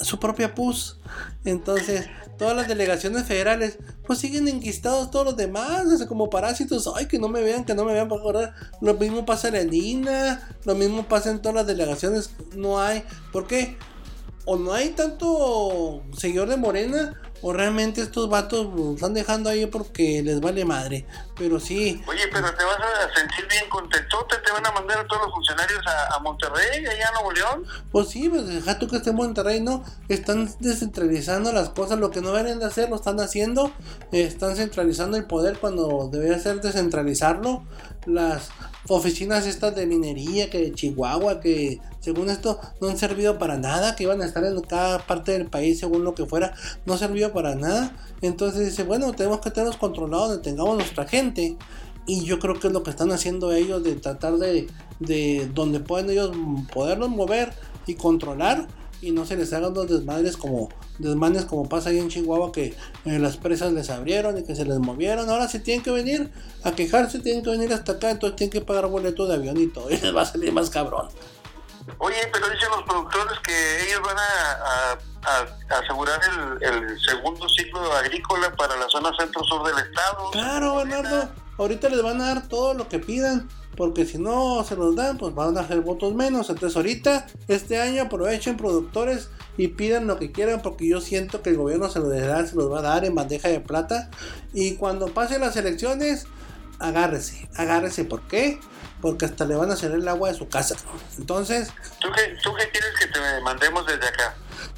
su 0.00 0.20
propia 0.20 0.54
pus 0.54 1.00
entonces 1.44 2.08
todas 2.38 2.56
las 2.56 2.68
delegaciones 2.68 3.24
federales 3.24 3.78
pues 4.06 4.18
siguen 4.18 4.48
enquistados 4.48 5.10
todos 5.10 5.24
los 5.24 5.36
demás 5.36 5.84
como 6.08 6.30
parásitos. 6.30 6.90
Ay 6.94 7.06
que 7.06 7.18
no 7.18 7.28
me 7.28 7.42
vean 7.42 7.64
que 7.64 7.74
no 7.74 7.84
me 7.84 7.92
vean 7.92 8.08
por 8.08 8.20
acordar 8.20 8.54
lo 8.80 8.94
mismo 8.94 9.26
pasa 9.26 9.48
en 9.48 9.56
el 9.56 9.74
INA 9.74 10.56
lo 10.64 10.74
mismo 10.74 11.08
pasa 11.08 11.30
en 11.30 11.40
todas 11.40 11.56
las 11.56 11.66
delegaciones. 11.66 12.30
No 12.54 12.80
hay 12.80 13.04
¿por 13.32 13.46
qué? 13.46 13.76
o 14.46 14.56
no 14.56 14.72
hay 14.72 14.90
tanto 14.90 16.04
seguidor 16.16 16.48
de 16.48 16.56
Morena 16.56 17.20
o 17.42 17.52
realmente 17.52 18.00
estos 18.00 18.28
vatos 18.28 18.66
los 18.74 18.96
están 18.96 19.14
dejando 19.14 19.50
ahí 19.50 19.66
porque 19.66 20.22
les 20.22 20.40
vale 20.40 20.64
madre. 20.64 21.06
Pero 21.36 21.60
sí. 21.60 22.02
Oye, 22.06 22.22
pero 22.32 22.54
te 22.54 22.64
vas 22.64 22.78
a 22.78 23.14
sentir 23.14 23.46
bien 23.48 23.68
contentote, 23.68 24.36
te 24.38 24.52
van 24.52 24.66
a 24.66 24.72
mandar 24.72 24.98
a 24.98 25.06
todos 25.06 25.22
los 25.22 25.32
funcionarios 25.32 25.80
a, 25.86 26.18
Monterrey, 26.20 26.86
allá 26.86 27.08
a 27.08 27.12
Nuevo 27.12 27.32
León. 27.32 27.66
Pues 27.92 28.08
sí, 28.08 28.28
pues 28.28 28.46
deja 28.46 28.78
tú 28.78 28.88
que 28.88 28.96
esté 28.96 29.10
en 29.10 29.16
Monterrey, 29.16 29.60
¿no? 29.60 29.84
Están 30.08 30.50
descentralizando 30.60 31.52
las 31.52 31.68
cosas, 31.70 31.98
lo 31.98 32.10
que 32.10 32.20
no 32.20 32.32
deberían 32.32 32.58
de 32.58 32.66
hacer 32.66 32.88
lo 32.88 32.96
están 32.96 33.20
haciendo. 33.20 33.70
están 34.12 34.56
centralizando 34.56 35.16
el 35.16 35.26
poder 35.26 35.58
cuando 35.58 36.08
debería 36.10 36.38
ser 36.38 36.60
descentralizarlo. 36.60 37.64
Las 38.06 38.50
oficinas 38.88 39.46
estas 39.46 39.74
de 39.74 39.86
minería 39.86 40.50
que 40.50 40.58
de 40.58 40.72
Chihuahua 40.72 41.40
que 41.40 41.80
según 42.00 42.30
esto 42.30 42.60
no 42.80 42.88
han 42.88 42.96
servido 42.96 43.38
para 43.38 43.56
nada 43.56 43.96
que 43.96 44.04
iban 44.04 44.22
a 44.22 44.26
estar 44.26 44.44
en 44.44 44.60
cada 44.62 44.98
parte 45.06 45.32
del 45.32 45.46
país 45.46 45.78
según 45.78 46.04
lo 46.04 46.14
que 46.14 46.26
fuera 46.26 46.54
no 46.84 46.96
sirvió 46.96 47.32
para 47.32 47.54
nada. 47.54 47.96
Entonces 48.22 48.66
dice 48.66 48.84
bueno 48.84 49.12
tenemos 49.12 49.40
que 49.40 49.50
tenerlos 49.50 49.76
controlados 49.76 50.28
donde 50.28 50.42
tengamos 50.42 50.76
nuestra 50.76 51.06
gente 51.06 51.56
y 52.06 52.24
yo 52.24 52.38
creo 52.38 52.58
que 52.58 52.68
es 52.68 52.72
lo 52.72 52.82
que 52.82 52.90
están 52.90 53.10
haciendo 53.10 53.52
ellos 53.52 53.82
de 53.82 53.96
tratar 53.96 54.34
de, 54.36 54.68
de 55.00 55.50
donde 55.52 55.80
pueden 55.80 56.08
ellos 56.10 56.30
poderlos 56.72 57.08
mover 57.08 57.52
y 57.86 57.94
controlar 57.94 58.68
y 59.00 59.10
no 59.10 59.24
se 59.26 59.36
les 59.36 59.52
hagan 59.52 59.74
los 59.74 59.88
desmadres 59.88 60.36
como 60.36 60.68
desmanes 60.98 61.44
como 61.44 61.68
pasa 61.68 61.90
ahí 61.90 61.98
en 61.98 62.08
Chihuahua 62.08 62.52
que 62.52 62.74
eh, 63.04 63.18
las 63.18 63.36
presas 63.36 63.72
les 63.72 63.90
abrieron 63.90 64.38
y 64.38 64.44
que 64.44 64.54
se 64.54 64.64
les 64.64 64.78
movieron. 64.78 65.28
Ahora 65.28 65.48
si 65.48 65.60
tienen 65.60 65.82
que 65.82 65.90
venir 65.90 66.30
a 66.64 66.72
quejarse, 66.72 67.18
tienen 67.20 67.42
que 67.42 67.50
venir 67.50 67.72
hasta 67.72 67.92
acá, 67.92 68.10
entonces 68.10 68.36
tienen 68.36 68.52
que 68.52 68.60
pagar 68.60 68.86
boleto 68.86 69.26
de 69.26 69.34
avión 69.34 69.56
y 69.58 69.66
todo. 69.66 69.90
Y 69.90 69.96
les 70.02 70.14
va 70.14 70.22
a 70.22 70.26
salir 70.26 70.52
más 70.52 70.70
cabrón. 70.70 71.08
Oye, 71.98 72.16
pero 72.32 72.48
dicen 72.48 72.68
los 72.70 72.82
productores 72.82 73.38
que 73.44 73.84
ellos 73.86 74.00
van 74.02 74.16
a, 74.18 74.98
asegurar 75.78 76.20
el, 76.60 76.74
el, 76.74 77.00
segundo 77.00 77.48
ciclo 77.48 77.92
agrícola 77.92 78.54
para 78.56 78.76
la 78.76 78.88
zona 78.88 79.10
centro-sur 79.16 79.66
del 79.66 79.86
estado. 79.86 80.30
Claro, 80.32 80.76
Bernardo. 80.76 81.28
Ahorita 81.58 81.88
les 81.88 82.02
van 82.02 82.20
a 82.20 82.34
dar 82.34 82.48
todo 82.48 82.74
lo 82.74 82.88
que 82.88 82.98
pidan. 82.98 83.48
Porque 83.76 84.06
si 84.06 84.18
no 84.18 84.64
se 84.64 84.76
los 84.76 84.96
dan, 84.96 85.18
pues 85.18 85.34
van 85.34 85.56
a 85.58 85.60
hacer 85.60 85.80
votos 85.80 86.14
menos. 86.14 86.48
Entonces 86.50 86.76
ahorita, 86.76 87.26
este 87.48 87.80
año, 87.80 88.02
aprovechen 88.02 88.56
productores 88.56 89.28
y 89.56 89.68
pidan 89.68 90.06
lo 90.06 90.18
que 90.18 90.32
quieran. 90.32 90.62
Porque 90.62 90.88
yo 90.88 91.00
siento 91.00 91.42
que 91.42 91.50
el 91.50 91.56
gobierno 91.56 91.88
se 91.88 92.00
los, 92.00 92.12
se 92.48 92.56
los 92.56 92.72
va 92.72 92.78
a 92.78 92.82
dar 92.82 93.04
en 93.04 93.14
bandeja 93.14 93.48
de 93.48 93.60
plata. 93.60 94.10
Y 94.54 94.74
cuando 94.74 95.08
pasen 95.08 95.40
las 95.40 95.56
elecciones, 95.56 96.26
agárrese. 96.78 97.48
Agárrese. 97.54 98.04
¿Por 98.04 98.22
qué? 98.22 98.58
Porque 99.00 99.26
hasta 99.26 99.44
le 99.44 99.54
van 99.54 99.70
a 99.70 99.74
hacer 99.74 99.92
el 99.92 100.06
agua 100.08 100.30
de 100.30 100.38
su 100.38 100.48
casa. 100.48 100.76
Entonces... 101.18 101.68
¿Tú 102.00 102.08
qué, 102.14 102.36
¿Tú 102.42 102.54
qué 102.54 102.68
quieres 102.70 102.90
que 102.98 103.06
te 103.06 103.20
mandemos 103.42 103.86
desde 103.86 104.08
acá? 104.08 104.34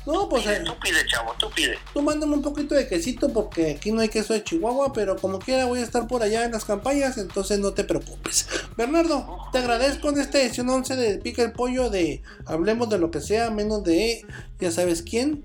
No, 0.06 0.28
pues. 0.28 0.46
Eh, 0.46 0.62
tú 0.64 0.72
pide, 0.82 1.06
chavo, 1.06 1.34
tú 1.38 1.50
pide. 1.50 1.78
Tú 1.92 2.02
mándame 2.02 2.34
un 2.34 2.42
poquito 2.42 2.74
de 2.74 2.88
quesito 2.88 3.32
porque 3.32 3.72
aquí 3.72 3.92
no 3.92 4.00
hay 4.00 4.08
queso 4.08 4.32
de 4.32 4.42
Chihuahua, 4.42 4.92
pero 4.92 5.16
como 5.16 5.38
quiera 5.38 5.66
voy 5.66 5.80
a 5.80 5.82
estar 5.82 6.06
por 6.08 6.22
allá 6.22 6.44
en 6.44 6.52
las 6.52 6.64
campañas, 6.64 7.18
entonces 7.18 7.58
no 7.58 7.74
te 7.74 7.84
preocupes. 7.84 8.48
Bernardo, 8.76 9.38
te 9.52 9.58
agradezco 9.58 10.08
en 10.08 10.18
esta 10.18 10.40
edición 10.40 10.68
11 10.70 10.96
de 10.96 11.18
Pica 11.18 11.42
el 11.42 11.52
Pollo 11.52 11.90
de 11.90 12.22
Hablemos 12.46 12.88
de 12.88 12.98
lo 12.98 13.10
que 13.10 13.20
sea, 13.20 13.50
menos 13.50 13.84
de 13.84 14.24
ya 14.58 14.70
sabes 14.70 15.02
quién. 15.02 15.44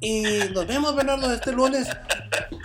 Y 0.00 0.22
nos 0.52 0.66
vemos, 0.66 0.94
Bernardo, 0.94 1.32
este 1.32 1.52
lunes. 1.52 1.88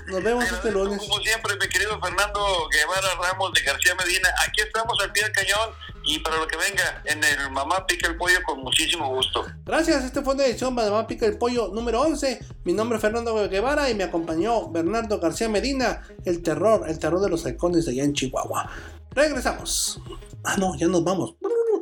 Nos 0.08 0.24
vemos 0.24 0.44
este 0.52 0.72
lunes. 0.72 1.00
Como 1.00 1.22
siempre, 1.22 1.54
mi 1.62 1.68
querido 1.68 2.00
Fernando 2.02 2.68
Guevara 2.72 3.08
Ramos 3.22 3.54
de 3.54 3.62
García 3.62 3.94
Medina. 3.96 4.30
Aquí 4.48 4.62
estamos 4.62 5.00
al 5.02 5.12
pie 5.12 5.24
del 5.24 5.32
cañón 5.32 5.70
y 6.04 6.20
para 6.20 6.38
lo 6.38 6.48
que 6.48 6.58
venga 6.58 7.04
en 7.06 7.24
el 7.24 7.52
Mamá 7.52 7.86
Pica 7.86 8.08
el 8.08 8.18
Pollo 8.18 8.40
con 8.46 8.62
muchísimo 8.62 9.08
gusto. 9.14 9.46
Gracias, 9.66 10.04
este 10.04 10.22
fue 10.22 10.34
una 10.34 10.46
edición 10.46 10.76
de 10.76 10.90
Mamá 10.90 11.06
Pica 11.06 11.28
el 11.28 11.38
Pollo 11.38 11.68
número 11.68 12.02
11. 12.02 12.40
Mi 12.64 12.74
nombre 12.74 12.96
es 12.98 13.02
Fernando 13.02 13.36
Guevara 13.48 13.90
y 13.90 13.96
me 13.96 14.04
acompañó 14.04 14.70
Bernardo 14.70 15.20
García 15.20 15.48
Medina, 15.48 16.02
el 16.26 16.42
terror, 16.42 16.86
el 16.88 16.98
terror 16.98 17.22
de 17.22 17.30
los 17.30 17.46
halcones 17.46 17.88
allá 17.88 18.04
en 18.04 18.14
Chihuahua. 18.14 18.72
Regresamos. 19.12 20.02
Ah, 20.44 20.58
no, 20.58 20.76
ya 20.76 20.88
nos 20.88 21.04
vamos. 21.04 21.36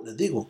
Les 0.04 0.18
digo. 0.18 0.50